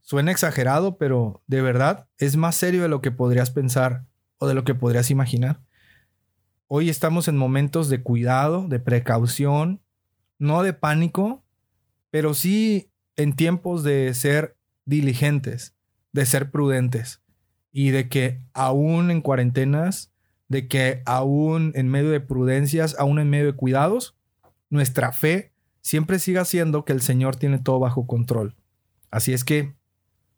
Suena 0.00 0.32
exagerado, 0.32 0.98
pero 0.98 1.44
de 1.46 1.62
verdad 1.62 2.08
es 2.18 2.36
más 2.36 2.56
serio 2.56 2.82
de 2.82 2.88
lo 2.88 3.00
que 3.00 3.12
podrías 3.12 3.52
pensar 3.52 4.04
o 4.38 4.48
de 4.48 4.54
lo 4.54 4.64
que 4.64 4.74
podrías 4.74 5.12
imaginar. 5.12 5.60
Hoy 6.66 6.90
estamos 6.90 7.28
en 7.28 7.36
momentos 7.36 7.88
de 7.88 8.02
cuidado, 8.02 8.66
de 8.66 8.80
precaución, 8.80 9.80
no 10.40 10.64
de 10.64 10.72
pánico, 10.72 11.44
pero 12.10 12.34
sí 12.34 12.90
en 13.14 13.36
tiempos 13.36 13.84
de 13.84 14.12
ser 14.12 14.56
diligentes, 14.86 15.76
de 16.10 16.26
ser 16.26 16.50
prudentes 16.50 17.22
y 17.70 17.90
de 17.90 18.08
que 18.08 18.42
aún 18.54 19.12
en 19.12 19.20
cuarentenas, 19.20 20.10
de 20.48 20.66
que 20.66 21.02
aún 21.06 21.70
en 21.76 21.86
medio 21.86 22.10
de 22.10 22.18
prudencias, 22.18 22.96
aún 22.98 23.20
en 23.20 23.30
medio 23.30 23.46
de 23.46 23.52
cuidados, 23.52 24.16
nuestra 24.70 25.12
fe 25.12 25.52
siempre 25.82 26.18
siga 26.18 26.44
siendo 26.44 26.84
que 26.84 26.92
el 26.92 27.02
Señor 27.02 27.36
tiene 27.36 27.58
todo 27.58 27.78
bajo 27.78 28.06
control. 28.06 28.56
Así 29.10 29.32
es 29.32 29.44
que 29.44 29.74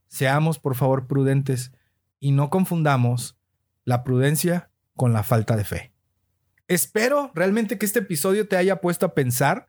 seamos 0.09 0.59
por 0.59 0.75
favor 0.75 1.07
prudentes 1.07 1.73
y 2.19 2.33
no 2.33 2.51
confundamos 2.51 3.39
la 3.85 4.05
prudencia 4.05 4.71
con 4.95 5.13
la 5.13 5.23
falta 5.23 5.57
de 5.57 5.65
fe. 5.65 5.93
Espero 6.69 7.31
realmente 7.35 7.79
que 7.79 7.87
este 7.87 8.01
episodio 8.01 8.49
te 8.49 8.57
haya 8.57 8.81
puesto 8.81 9.07
a 9.07 9.15
pensar 9.15 9.69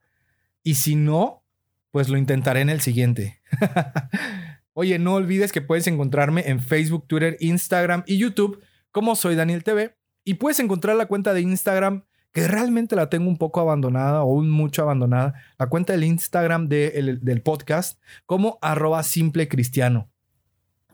y 0.63 0.75
si 0.75 0.95
no, 0.95 1.43
pues 1.91 2.09
lo 2.09 2.17
intentaré 2.17 2.61
en 2.61 2.69
el 2.69 2.81
siguiente. 2.81 3.41
Oye, 4.73 4.97
no 4.99 5.15
olvides 5.15 5.51
que 5.51 5.61
puedes 5.61 5.85
encontrarme 5.87 6.47
en 6.47 6.59
Facebook, 6.59 7.07
Twitter, 7.07 7.37
Instagram 7.39 8.03
y 8.07 8.17
YouTube 8.17 8.63
como 8.91 9.15
soy 9.15 9.35
Daniel 9.35 9.63
TV 9.63 9.95
y 10.23 10.35
puedes 10.35 10.59
encontrar 10.59 10.95
la 10.95 11.07
cuenta 11.07 11.33
de 11.33 11.41
Instagram 11.41 12.05
que 12.33 12.47
realmente 12.47 12.95
la 12.95 13.09
tengo 13.09 13.29
un 13.29 13.37
poco 13.37 13.61
abandonada 13.61 14.23
o 14.23 14.33
un 14.33 14.49
mucho 14.49 14.81
abandonada, 14.81 15.35
la 15.57 15.67
cuenta 15.67 15.93
del 15.93 16.03
Instagram 16.03 16.67
del 16.67 17.41
podcast 17.43 17.99
como 18.25 18.57
arroba 18.61 19.03
simple 19.03 19.47
cristiano. 19.47 20.09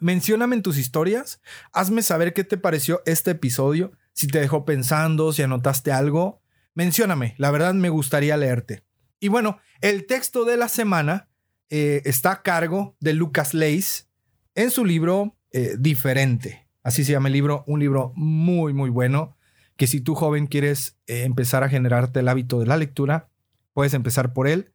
Mencióname 0.02 0.58
en 0.58 0.62
tus 0.62 0.78
historias, 0.78 1.42
hazme 1.72 2.02
saber 2.04 2.34
qué 2.34 2.44
te 2.44 2.58
pareció 2.58 3.02
este 3.06 3.32
episodio, 3.32 3.94
si 4.14 4.28
te 4.28 4.40
dejó 4.40 4.66
pensando, 4.66 5.32
si 5.32 5.42
anotaste 5.42 5.92
algo, 5.92 6.42
mencióname, 6.74 7.36
la 7.38 7.52
verdad 7.52 7.74
me 7.74 7.90
gustaría 7.90 8.36
leerte. 8.38 8.84
Y 9.22 9.30
bueno, 9.30 9.60
el 9.82 10.06
texto 10.06 10.44
de 10.44 10.58
la 10.58 10.68
semana 10.68 11.30
eh, 11.70 12.02
está 12.06 12.32
a 12.32 12.42
cargo 12.42 12.98
de 13.00 13.14
Lucas 13.14 13.54
Leis 13.54 14.10
en 14.56 14.72
su 14.72 14.86
libro 14.86 15.38
eh, 15.52 15.76
Diferente. 15.80 16.68
Así 16.84 17.04
se 17.06 17.14
llama 17.14 17.28
el 17.28 17.34
libro, 17.34 17.64
un 17.68 17.80
libro 17.80 18.12
muy, 18.16 18.74
muy 18.74 18.90
bueno 18.90 19.38
que 19.80 19.88
si 19.88 20.02
tú 20.02 20.14
joven 20.14 20.48
quieres 20.48 20.98
eh, 21.08 21.24
empezar 21.24 21.64
a 21.64 21.70
generarte 21.70 22.20
el 22.20 22.28
hábito 22.28 22.60
de 22.60 22.66
la 22.66 22.76
lectura, 22.76 23.30
puedes 23.72 23.94
empezar 23.94 24.34
por 24.34 24.50
él. 24.50 24.74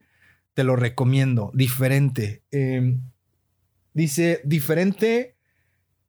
Te 0.54 0.64
lo 0.64 0.76
recomiendo. 0.76 1.50
Diferente. 1.52 2.42
Em, 2.50 3.02
dice, 3.92 4.40
diferente 4.46 5.36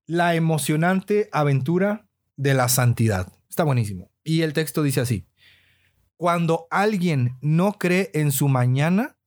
la 0.06 0.36
emocionante 0.36 1.28
aventura 1.34 2.08
de 2.38 2.54
la 2.54 2.70
santidad. 2.70 3.34
Está 3.50 3.66
buenísimo. 3.66 4.12
Y 4.24 4.44
el 4.44 4.54
texto 4.54 4.82
dice 4.82 5.02
así. 5.02 5.28
Cuando 6.16 6.66
alguien 6.72 7.36
no 7.42 7.74
cree 7.74 8.12
en 8.14 8.32
su 8.32 8.48
mañana, 8.48 9.18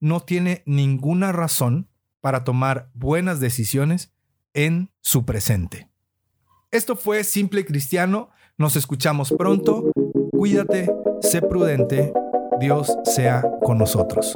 no 0.00 0.18
tiene 0.18 0.64
ninguna 0.66 1.30
razón 1.30 1.88
para 2.20 2.42
tomar 2.42 2.90
buenas 2.92 3.38
decisiones 3.38 4.12
en 4.52 4.90
su 5.00 5.24
presente. 5.24 5.92
Esto 6.72 6.96
fue 6.96 7.22
Simple 7.22 7.64
Cristiano. 7.64 8.30
Nos 8.58 8.74
escuchamos 8.74 9.34
pronto. 9.36 9.90
Cuídate, 10.32 10.90
sé 11.20 11.42
prudente. 11.42 12.14
Dios 12.58 12.96
sea 13.04 13.44
con 13.62 13.76
nosotros. 13.76 14.34